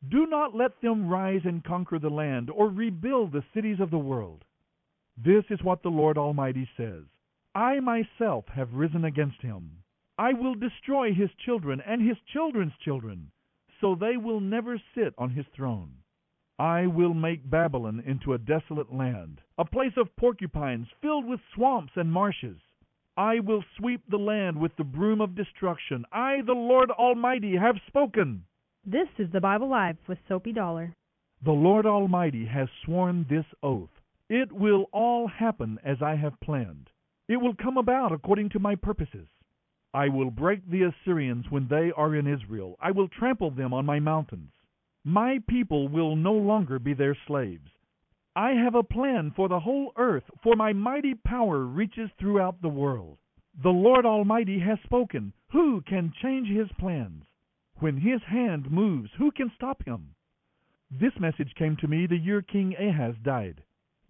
Do 0.09 0.25
not 0.25 0.55
let 0.55 0.81
them 0.81 1.11
rise 1.11 1.43
and 1.45 1.63
conquer 1.63 1.99
the 1.99 2.09
land 2.09 2.49
or 2.49 2.71
rebuild 2.71 3.33
the 3.33 3.45
cities 3.53 3.79
of 3.79 3.91
the 3.91 3.99
world. 3.99 4.43
This 5.19 5.45
is 5.51 5.63
what 5.63 5.83
the 5.83 5.91
Lord 5.91 6.17
Almighty 6.17 6.67
says 6.79 7.05
I 7.55 7.81
myself 7.81 8.47
have 8.49 8.73
risen 8.73 9.05
against 9.05 9.43
him. 9.43 9.83
I 10.17 10.33
will 10.33 10.55
destroy 10.55 11.13
his 11.13 11.31
children 11.45 11.83
and 11.83 12.01
his 12.01 12.17
children's 12.33 12.77
children, 12.79 13.33
so 13.83 13.95
they 13.95 14.17
will 14.17 14.41
never 14.41 14.81
sit 14.95 15.13
on 15.19 15.29
his 15.29 15.45
throne. 15.55 15.98
I 16.59 16.89
will 16.89 17.15
make 17.15 17.49
Babylon 17.49 18.03
into 18.05 18.33
a 18.33 18.39
desolate 18.39 18.93
land, 18.93 19.41
a 19.59 19.65
place 19.65 19.97
of 19.97 20.17
porcupines 20.17 20.89
filled 21.01 21.25
with 21.25 21.41
swamps 21.55 21.93
and 21.95 22.13
marshes. 22.13 22.57
I 23.17 23.41
will 23.41 23.65
sweep 23.77 24.03
the 24.09 24.19
land 24.19 24.61
with 24.61 24.75
the 24.77 24.85
broom 24.85 25.21
of 25.21 25.37
destruction. 25.37 26.05
I, 26.13 26.43
the 26.43 26.55
Lord 26.55 26.91
Almighty, 26.91 27.57
have 27.57 27.77
spoken. 27.87 28.45
This 28.85 29.09
is 29.19 29.31
the 29.33 29.41
Bible 29.41 29.69
Live 29.69 29.99
with 30.09 30.19
Soapy 30.29 30.53
Dollar. 30.53 30.95
The 31.45 31.53
Lord 31.53 31.87
Almighty 31.87 32.47
has 32.47 32.69
sworn 32.85 33.27
this 33.29 33.47
oath. 33.63 33.91
It 34.29 34.51
will 34.51 34.87
all 34.93 35.29
happen 35.29 35.79
as 35.85 36.03
I 36.03 36.17
have 36.17 36.41
planned. 36.41 36.91
It 37.29 37.37
will 37.37 37.55
come 37.55 37.77
about 37.77 38.11
according 38.13 38.49
to 38.51 38.59
my 38.59 38.75
purposes. 38.75 39.29
I 39.95 40.09
will 40.09 40.31
break 40.31 40.69
the 40.69 40.83
Assyrians 40.83 41.47
when 41.51 41.69
they 41.69 41.93
are 41.97 42.15
in 42.17 42.27
Israel. 42.27 42.77
I 42.81 42.91
will 42.91 43.09
trample 43.09 43.51
them 43.51 43.73
on 43.73 43.87
my 43.87 44.01
mountains. 44.01 44.51
My 45.09 45.39
people 45.49 45.89
will 45.89 46.17
no 46.17 46.35
longer 46.35 46.79
be 46.79 46.93
their 46.93 47.17
slaves. 47.27 47.71
I 48.37 48.51
have 48.51 48.75
a 48.75 48.83
plan 48.83 49.31
for 49.35 49.49
the 49.49 49.59
whole 49.59 49.91
earth, 49.97 50.31
for 50.43 50.55
my 50.55 50.75
mighty 50.75 51.15
power 51.15 51.65
reaches 51.65 52.11
throughout 52.19 52.61
the 52.61 52.69
world. 52.69 53.17
The 53.63 53.71
Lord 53.71 54.05
Almighty 54.05 54.59
has 54.59 54.79
spoken. 54.85 55.33
Who 55.53 55.81
can 55.81 56.13
change 56.21 56.49
his 56.49 56.71
plans? 56.79 57.25
When 57.77 57.97
his 57.97 58.23
hand 58.25 58.71
moves, 58.71 59.11
who 59.17 59.31
can 59.31 59.51
stop 59.55 59.83
him? 59.83 60.15
This 60.91 61.19
message 61.19 61.55
came 61.55 61.79
to 61.79 61.89
me 61.89 62.07
the 62.07 62.19
year 62.19 62.43
King 62.43 62.77
Ahaz 62.79 63.15
died. 63.23 63.63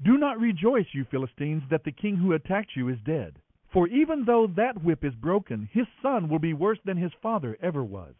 Do 0.03 0.19
not 0.19 0.41
rejoice, 0.41 0.89
you 0.91 1.05
Philistines, 1.05 1.63
that 1.71 1.85
the 1.85 1.93
king 1.93 2.17
who 2.17 2.33
attacked 2.33 2.75
you 2.75 2.89
is 2.89 2.99
dead. 3.07 3.39
For 3.73 3.87
even 3.87 4.25
though 4.25 4.49
that 4.49 4.83
whip 4.83 5.05
is 5.05 5.15
broken, 5.15 5.69
his 5.73 5.87
son 6.03 6.29
will 6.29 6.41
be 6.41 6.55
worse 6.55 6.81
than 6.85 6.97
his 6.97 7.13
father 7.23 7.57
ever 7.63 7.85
was. 7.85 8.17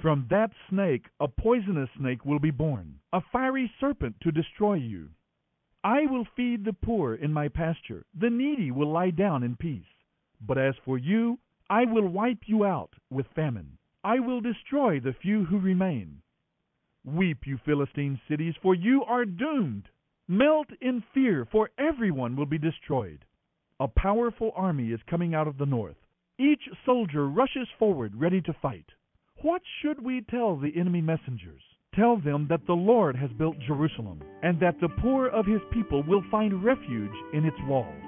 From 0.00 0.26
that 0.30 0.52
snake 0.68 1.06
a 1.20 1.28
poisonous 1.28 1.90
snake 1.98 2.24
will 2.24 2.38
be 2.38 2.50
born, 2.50 3.00
a 3.12 3.20
fiery 3.20 3.70
serpent 3.78 4.20
to 4.22 4.32
destroy 4.32 4.74
you. 4.74 5.10
I 5.84 6.06
will 6.06 6.24
feed 6.36 6.64
the 6.64 6.72
poor 6.72 7.14
in 7.14 7.32
my 7.32 7.48
pasture, 7.48 8.06
the 8.14 8.30
needy 8.30 8.70
will 8.70 8.90
lie 8.90 9.10
down 9.10 9.42
in 9.42 9.56
peace. 9.56 9.84
But 10.40 10.58
as 10.58 10.74
for 10.84 10.96
you, 10.96 11.38
I 11.68 11.84
will 11.84 12.08
wipe 12.08 12.46
you 12.48 12.64
out 12.64 12.94
with 13.10 13.26
famine. 13.34 13.78
I 14.04 14.18
will 14.18 14.40
destroy 14.40 14.98
the 14.98 15.12
few 15.12 15.44
who 15.44 15.58
remain. 15.58 16.22
Weep, 17.04 17.46
you 17.46 17.58
Philistine 17.58 18.20
cities, 18.28 18.54
for 18.62 18.74
you 18.74 19.04
are 19.04 19.24
doomed. 19.24 19.88
Melt 20.28 20.68
in 20.80 21.02
fear, 21.12 21.44
for 21.44 21.70
everyone 21.78 22.36
will 22.36 22.46
be 22.46 22.58
destroyed. 22.58 23.24
A 23.80 23.88
powerful 23.88 24.52
army 24.54 24.92
is 24.92 25.02
coming 25.04 25.34
out 25.34 25.48
of 25.48 25.58
the 25.58 25.66
north. 25.66 25.96
Each 26.38 26.68
soldier 26.84 27.28
rushes 27.28 27.68
forward, 27.78 28.14
ready 28.16 28.40
to 28.42 28.52
fight. 28.52 28.86
What 29.42 29.62
should 29.80 30.00
we 30.00 30.20
tell 30.30 30.56
the 30.56 30.72
enemy 30.78 31.00
messengers? 31.00 31.62
Tell 31.96 32.16
them 32.16 32.46
that 32.48 32.64
the 32.68 32.74
Lord 32.74 33.16
has 33.16 33.28
built 33.32 33.56
Jerusalem, 33.66 34.22
and 34.40 34.60
that 34.60 34.80
the 34.80 34.88
poor 34.88 35.26
of 35.26 35.46
his 35.46 35.60
people 35.72 36.04
will 36.04 36.22
find 36.30 36.62
refuge 36.62 37.10
in 37.32 37.44
its 37.44 37.56
walls. 37.66 38.02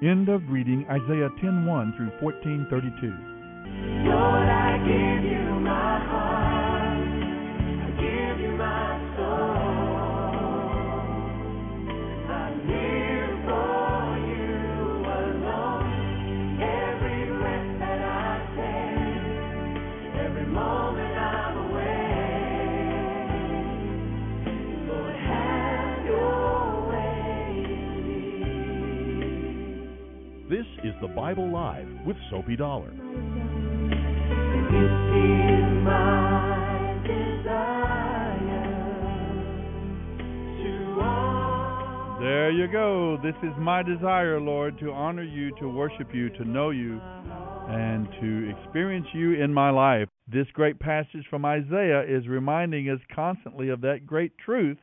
End 0.00 0.28
of 0.28 0.48
reading 0.48 0.86
Isaiah 0.88 1.30
10:1 1.42 1.96
through 1.96 2.10
14:32. 2.20 3.12
Lord, 4.06 4.44
Bible 31.24 31.50
Live 31.50 31.88
with 32.04 32.18
Soapy 32.28 32.54
Dollar. 32.54 32.90
There 42.20 42.50
you 42.50 42.70
go. 42.70 43.16
This 43.22 43.32
is 43.42 43.54
my 43.58 43.82
desire, 43.82 44.38
Lord, 44.38 44.78
to 44.80 44.90
honor 44.90 45.22
you, 45.22 45.50
to 45.60 45.68
worship 45.70 46.08
you, 46.12 46.28
to 46.28 46.44
know 46.44 46.68
you, 46.68 47.00
and 47.00 48.06
to 48.20 48.54
experience 48.58 49.06
you 49.14 49.42
in 49.42 49.54
my 49.54 49.70
life. 49.70 50.10
This 50.30 50.46
great 50.52 50.78
passage 50.78 51.24
from 51.30 51.46
Isaiah 51.46 52.02
is 52.06 52.28
reminding 52.28 52.90
us 52.90 53.00
constantly 53.16 53.70
of 53.70 53.80
that 53.80 54.06
great 54.06 54.36
truth. 54.36 54.76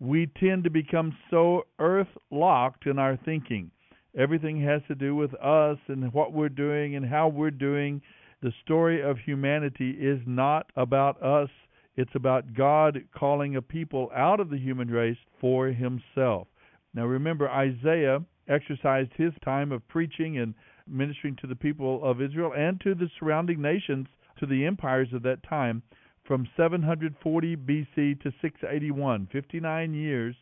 We 0.00 0.28
tend 0.40 0.64
to 0.64 0.70
become 0.70 1.16
so 1.30 1.66
earth 1.78 2.08
locked 2.32 2.86
in 2.86 2.98
our 2.98 3.16
thinking. 3.24 3.70
Everything 4.18 4.60
has 4.62 4.82
to 4.88 4.96
do 4.96 5.14
with 5.14 5.32
us 5.34 5.78
and 5.86 6.12
what 6.12 6.32
we're 6.32 6.48
doing 6.48 6.96
and 6.96 7.06
how 7.06 7.28
we're 7.28 7.52
doing. 7.52 8.02
The 8.42 8.52
story 8.64 9.00
of 9.00 9.16
humanity 9.18 9.90
is 9.90 10.20
not 10.26 10.70
about 10.76 11.22
us, 11.22 11.48
it's 11.96 12.14
about 12.14 12.52
God 12.54 12.98
calling 13.16 13.56
a 13.56 13.62
people 13.62 14.10
out 14.14 14.40
of 14.40 14.50
the 14.50 14.58
human 14.58 14.88
race 14.88 15.16
for 15.40 15.68
himself. 15.68 16.48
Now 16.94 17.06
remember, 17.06 17.48
Isaiah 17.48 18.24
exercised 18.48 19.12
his 19.16 19.32
time 19.44 19.70
of 19.72 19.86
preaching 19.88 20.38
and 20.38 20.54
ministering 20.88 21.36
to 21.36 21.46
the 21.46 21.54
people 21.54 22.04
of 22.04 22.20
Israel 22.20 22.52
and 22.56 22.80
to 22.80 22.94
the 22.94 23.08
surrounding 23.18 23.60
nations, 23.60 24.08
to 24.40 24.46
the 24.46 24.64
empires 24.64 25.08
of 25.12 25.22
that 25.22 25.42
time, 25.42 25.82
from 26.24 26.48
740 26.56 27.56
BC 27.56 28.20
to 28.22 28.32
681, 28.42 29.28
59 29.32 29.94
years. 29.94 30.34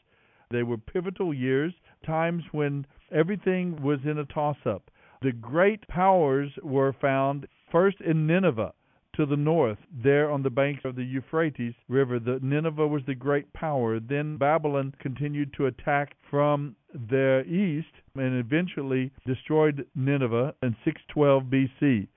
They 0.51 0.63
were 0.63 0.79
pivotal 0.79 1.35
years, 1.35 1.73
times 2.05 2.43
when 2.53 2.87
everything 3.13 3.83
was 3.83 4.01
in 4.05 4.19
a 4.19 4.25
toss 4.25 4.57
up. 4.65 4.91
The 5.23 5.33
great 5.33 5.87
powers 5.89 6.51
were 6.63 6.93
found 6.93 7.47
first 7.71 8.01
in 8.01 8.27
Nineveh 8.27 8.73
to 9.17 9.27
the 9.27 9.37
north, 9.37 9.79
there 9.91 10.31
on 10.31 10.43
the 10.43 10.51
banks 10.51 10.85
of 10.85 10.95
the 10.95 11.05
Euphrates 11.05 11.75
River. 11.89 12.19
The 12.19 12.39
Nineveh 12.43 12.87
was 12.87 13.03
the 13.07 13.15
great 13.15 13.51
power. 13.55 13.99
Then 13.99 14.37
Babylon 14.37 14.95
continued 15.01 15.55
to 15.55 15.67
attack 15.67 16.15
from 16.31 16.77
the 16.93 17.43
east 17.47 17.95
and 18.15 18.39
eventually 18.39 19.11
destroyed 19.27 19.87
Nineveh 19.95 20.55
in 20.63 20.77
612 20.85 21.45
BC. 21.45 22.09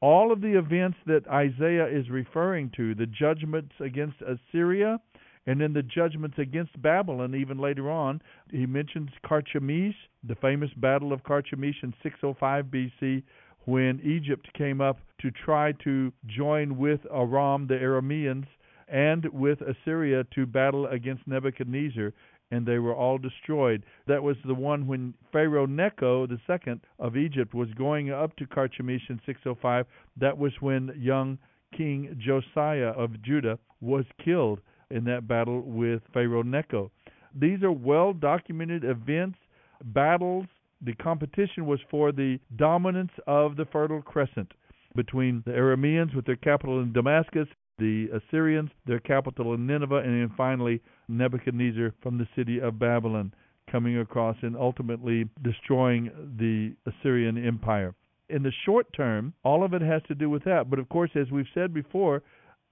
All 0.00 0.30
of 0.32 0.42
the 0.42 0.56
events 0.58 0.98
that 1.06 1.26
Isaiah 1.28 1.88
is 1.88 2.10
referring 2.10 2.70
to, 2.76 2.94
the 2.94 3.06
judgments 3.06 3.72
against 3.80 4.16
Assyria, 4.22 5.00
and 5.46 5.60
then 5.60 5.72
the 5.72 5.82
judgments 5.82 6.38
against 6.38 6.80
Babylon, 6.80 7.34
even 7.34 7.58
later 7.58 7.90
on, 7.90 8.22
he 8.50 8.66
mentions 8.66 9.10
Carchemish, 9.26 9.94
the 10.26 10.36
famous 10.36 10.70
Battle 10.76 11.12
of 11.12 11.22
Carchemish 11.22 11.82
in 11.82 11.92
605 12.02 12.66
BC, 12.66 13.22
when 13.66 14.00
Egypt 14.02 14.48
came 14.56 14.80
up 14.80 15.00
to 15.20 15.30
try 15.30 15.72
to 15.84 16.12
join 16.26 16.76
with 16.76 17.00
Aram, 17.10 17.66
the 17.66 17.74
Arameans, 17.74 18.46
and 18.88 19.24
with 19.32 19.60
Assyria 19.62 20.24
to 20.34 20.46
battle 20.46 20.86
against 20.86 21.26
Nebuchadnezzar, 21.26 22.12
and 22.50 22.66
they 22.66 22.78
were 22.78 22.94
all 22.94 23.18
destroyed. 23.18 23.84
That 24.06 24.22
was 24.22 24.36
the 24.44 24.54
one 24.54 24.86
when 24.86 25.14
Pharaoh 25.32 25.66
Necho 25.66 26.26
second 26.46 26.80
of 26.98 27.16
Egypt 27.16 27.54
was 27.54 27.68
going 27.74 28.10
up 28.10 28.36
to 28.36 28.46
Carchemish 28.46 29.08
in 29.08 29.20
605. 29.26 29.86
That 30.18 30.36
was 30.36 30.52
when 30.60 30.92
young 30.96 31.38
King 31.76 32.16
Josiah 32.18 32.90
of 32.90 33.20
Judah 33.22 33.58
was 33.80 34.04
killed 34.22 34.60
in 34.90 35.04
that 35.04 35.26
battle 35.28 35.60
with 35.62 36.02
Pharaoh 36.12 36.42
Necho. 36.42 36.90
These 37.34 37.62
are 37.62 37.72
well 37.72 38.12
documented 38.12 38.84
events, 38.84 39.38
battles. 39.86 40.46
The 40.82 40.94
competition 40.94 41.66
was 41.66 41.80
for 41.90 42.12
the 42.12 42.38
dominance 42.56 43.12
of 43.26 43.56
the 43.56 43.64
Fertile 43.66 44.02
Crescent 44.02 44.52
between 44.94 45.42
the 45.44 45.52
Arameans 45.52 46.14
with 46.14 46.26
their 46.26 46.36
capital 46.36 46.80
in 46.80 46.92
Damascus, 46.92 47.48
the 47.78 48.08
Assyrians, 48.12 48.70
their 48.86 49.00
capital 49.00 49.54
in 49.54 49.66
Nineveh, 49.66 49.96
and 49.96 50.22
then 50.22 50.32
finally 50.36 50.80
Nebuchadnezzar 51.08 51.92
from 52.02 52.18
the 52.18 52.28
city 52.36 52.60
of 52.60 52.78
Babylon 52.78 53.32
coming 53.70 53.98
across 53.98 54.36
and 54.42 54.56
ultimately 54.56 55.28
destroying 55.42 56.10
the 56.38 56.74
Assyrian 56.88 57.44
Empire. 57.44 57.94
In 58.28 58.42
the 58.42 58.52
short 58.64 58.86
term, 58.92 59.34
all 59.42 59.64
of 59.64 59.74
it 59.74 59.82
has 59.82 60.02
to 60.08 60.14
do 60.14 60.30
with 60.30 60.44
that. 60.44 60.70
But 60.70 60.78
of 60.78 60.88
course, 60.88 61.10
as 61.14 61.30
we've 61.30 61.46
said 61.54 61.74
before, 61.74 62.22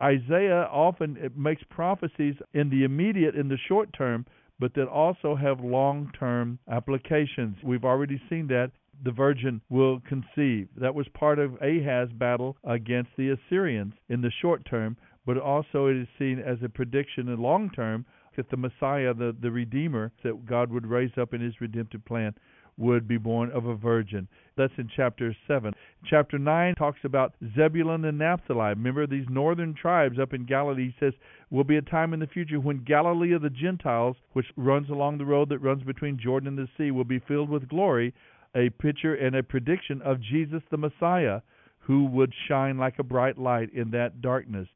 Isaiah 0.03 0.69
often 0.71 1.17
eh, 1.23 1.29
makes 1.37 1.63
prophecies 1.71 2.35
in 2.55 2.71
the 2.71 2.85
immediate, 2.85 3.35
in 3.35 3.49
the 3.49 3.59
short 3.69 3.93
term, 3.93 4.27
but 4.59 4.75
that 4.75 4.89
also 4.89 5.35
have 5.37 5.61
long 5.61 6.11
term 6.19 6.59
applications. 6.71 7.57
We've 7.63 7.85
already 7.85 8.21
seen 8.29 8.47
that. 8.49 8.73
The 9.05 9.11
virgin 9.11 9.61
will 9.69 10.01
conceive. 10.09 10.69
That 10.77 10.95
was 10.95 11.09
part 11.15 11.41
of 11.41 11.53
Ahaz's 11.61 12.13
battle 12.13 12.57
against 12.63 13.11
the 13.17 13.31
Assyrians 13.31 13.95
in 14.09 14.21
the 14.21 14.31
short 14.41 14.65
term, 14.65 14.97
but 15.27 15.39
also 15.39 15.87
it 15.87 15.97
is 15.97 16.07
seen 16.19 16.39
as 16.39 16.59
a 16.63 16.69
prediction 16.69 17.29
in 17.29 17.41
long 17.41 17.71
term 17.71 18.05
that 18.37 18.49
the 18.51 18.57
Messiah, 18.57 19.13
the, 19.13 19.35
the 19.41 19.51
Redeemer, 19.51 20.13
that 20.23 20.47
God 20.47 20.71
would 20.71 20.87
raise 20.87 21.11
up 21.21 21.35
in 21.35 21.41
his 21.41 21.61
redemptive 21.61 22.05
plan, 22.05 22.35
would 22.79 23.07
be 23.07 23.19
born 23.19 23.51
of 23.53 23.67
a 23.67 23.75
virgin. 23.75 24.29
That's 24.57 24.73
in 24.77 24.89
chapter 24.95 25.35
7. 25.47 25.73
Chapter 26.09 26.39
9 26.39 26.75
talks 26.75 27.01
about 27.05 27.35
Zebulun 27.57 28.05
and 28.05 28.19
Naphtali. 28.19 28.71
Remember 28.71 29.07
these 29.07 29.27
northern 29.29 29.75
tribes 29.75 30.19
up 30.19 30.33
in 30.33 30.47
Galilee. 30.47 30.93
He 30.93 30.95
says, 30.99 31.15
Will 31.51 31.65
be 31.65 31.77
a 31.77 31.83
time 31.83 32.15
in 32.15 32.21
the 32.21 32.27
future 32.27 32.61
when 32.61 32.85
Galilee 32.85 33.35
of 33.35 33.43
the 33.43 33.51
Gentiles, 33.51 34.17
which 34.33 34.47
runs 34.57 34.91
along 34.91 35.19
the 35.19 35.27
road 35.27 35.49
that 35.51 35.59
runs 35.59 35.83
between 35.83 36.19
Jordan 36.19 36.49
and 36.49 36.59
the 36.59 36.69
sea, 36.77 36.91
will 36.91 37.05
be 37.05 37.19
filled 37.21 37.51
with 37.51 37.69
glory. 37.69 38.15
A 38.55 38.71
picture 38.71 39.15
and 39.15 39.35
a 39.35 39.43
prediction 39.43 40.03
of 40.03 40.21
Jesus 40.21 40.63
the 40.71 40.77
Messiah, 40.77 41.41
who 41.79 42.05
would 42.07 42.33
shine 42.49 42.79
like 42.79 42.99
a 42.99 43.05
bright 43.05 43.39
light 43.39 43.73
in 43.73 43.91
that 43.91 44.21
darkness. 44.21 44.69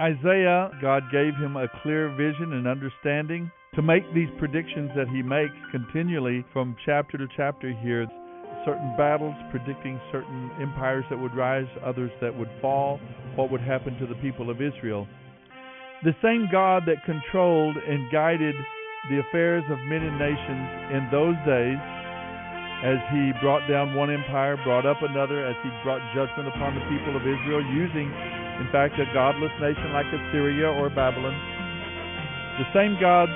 Isaiah, 0.00 0.70
God 0.80 1.04
gave 1.12 1.34
him 1.36 1.56
a 1.56 1.68
clear 1.82 2.08
vision 2.10 2.52
and 2.52 2.66
understanding 2.66 3.50
to 3.74 3.80
make 3.80 4.04
these 4.12 4.28
predictions 4.38 4.90
that 4.94 5.08
he 5.08 5.22
makes 5.22 5.56
continually 5.70 6.44
from 6.52 6.76
chapter 6.84 7.16
to 7.16 7.26
chapter 7.36 7.72
here. 7.80 8.06
Certain 8.66 8.94
battles 8.98 9.34
predicting 9.50 9.98
certain 10.12 10.50
empires 10.60 11.04
that 11.08 11.18
would 11.18 11.34
rise 11.34 11.64
others 11.82 12.10
that 12.20 12.36
would 12.36 12.50
fall. 12.60 13.00
What 13.34 13.50
would 13.50 13.62
happen 13.62 13.96
to 13.98 14.06
the 14.06 14.14
people 14.20 14.50
of 14.50 14.60
israel? 14.60 15.08
The 16.04 16.12
same 16.20 16.48
god 16.52 16.84
that 16.84 17.00
controlled 17.06 17.76
and 17.76 18.12
guided 18.12 18.54
the 19.08 19.24
affairs 19.24 19.64
of 19.72 19.78
men 19.88 20.04
and 20.04 20.20
nations 20.20 20.66
in 20.92 21.08
those 21.10 21.38
days 21.48 21.80
as 22.84 23.00
he 23.08 23.32
brought 23.40 23.64
down 23.70 23.94
one 23.94 24.12
empire 24.12 24.60
brought 24.68 24.84
up 24.84 25.00
another 25.00 25.46
as 25.46 25.56
he 25.64 25.70
brought 25.82 26.02
judgment 26.12 26.46
upon 26.48 26.74
the 26.74 26.84
people 26.92 27.16
of 27.16 27.22
israel 27.22 27.64
using 27.72 28.12
in 28.60 28.68
fact, 28.70 28.94
a 29.00 29.08
godless 29.14 29.50
nation 29.58 29.90
like 29.96 30.06
Assyria 30.12 30.68
or 30.68 30.90
Babylon. 30.90 31.34
The 32.60 32.68
same 32.76 33.00
God 33.00 33.26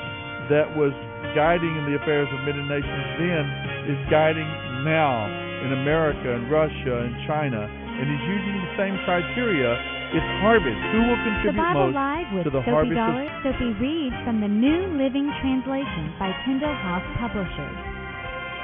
that 0.51 0.69
was 0.77 0.95
guiding 1.35 1.71
in 1.77 1.85
the 1.91 1.97
affairs 1.99 2.29
of 2.31 2.39
many 2.47 2.63
nations 2.65 3.05
then 3.19 3.45
is 3.91 4.01
guiding 4.11 4.47
now 4.87 5.27
in 5.67 5.73
America 5.83 6.31
and 6.31 6.47
Russia 6.51 6.95
and 7.03 7.13
China, 7.27 7.67
and 7.67 8.07
is 8.07 8.23
using 8.31 8.57
the 8.63 8.73
same 8.79 8.95
criteria. 9.03 9.75
It's 10.15 10.31
harvest. 10.39 10.79
Who 10.95 11.03
will 11.03 11.23
contribute 11.27 11.75
most 11.75 11.95
Live 11.99 12.31
with 12.31 12.45
to 12.47 12.51
the 12.55 12.63
Sophie 12.63 12.95
harvest 12.95 13.01
Dollar, 13.03 13.27
of 13.27 13.43
Sophie 13.43 13.75
reads 13.83 14.15
from 14.23 14.39
the 14.39 14.47
New 14.47 14.95
Living 14.95 15.27
Translation 15.43 16.15
by 16.23 16.31
Tyndale 16.47 16.79
House 16.79 17.07
Publishers. 17.19 17.79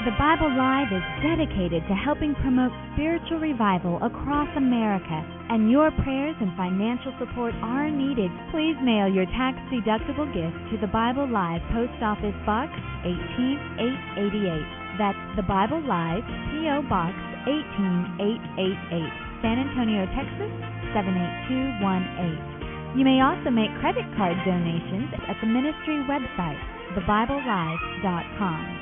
The 0.02 0.10
Bible 0.18 0.50
Live 0.50 0.90
is 0.90 1.06
dedicated 1.22 1.86
to 1.86 1.94
helping 1.94 2.34
promote 2.42 2.74
spiritual 2.90 3.38
revival 3.38 4.02
across 4.02 4.50
America, 4.58 5.22
and 5.46 5.70
your 5.70 5.94
prayers 6.02 6.34
and 6.42 6.50
financial 6.58 7.14
support 7.22 7.54
are 7.62 7.86
needed. 7.86 8.26
Please 8.50 8.74
mail 8.82 9.06
your 9.06 9.30
tax 9.30 9.62
deductible 9.70 10.26
gift 10.34 10.58
to 10.74 10.76
the 10.82 10.90
Bible 10.90 11.30
Live 11.30 11.62
Post 11.70 11.94
Office 12.02 12.34
Box 12.42 12.74
18888. 13.06 14.98
That's 14.98 15.22
the 15.38 15.46
Bible 15.46 15.78
Live 15.86 16.26
P.O. 16.50 16.82
Box 16.90 17.14
18888, 17.46 19.06
San 19.38 19.54
Antonio, 19.54 20.02
Texas 20.18 20.50
78218. 20.98 22.98
You 22.98 23.06
may 23.06 23.22
also 23.22 23.54
make 23.54 23.70
credit 23.78 24.10
card 24.18 24.34
donations 24.42 25.14
at 25.30 25.38
the 25.38 25.46
ministry 25.46 26.02
website, 26.10 26.58
thebiblelive.com. 26.98 28.81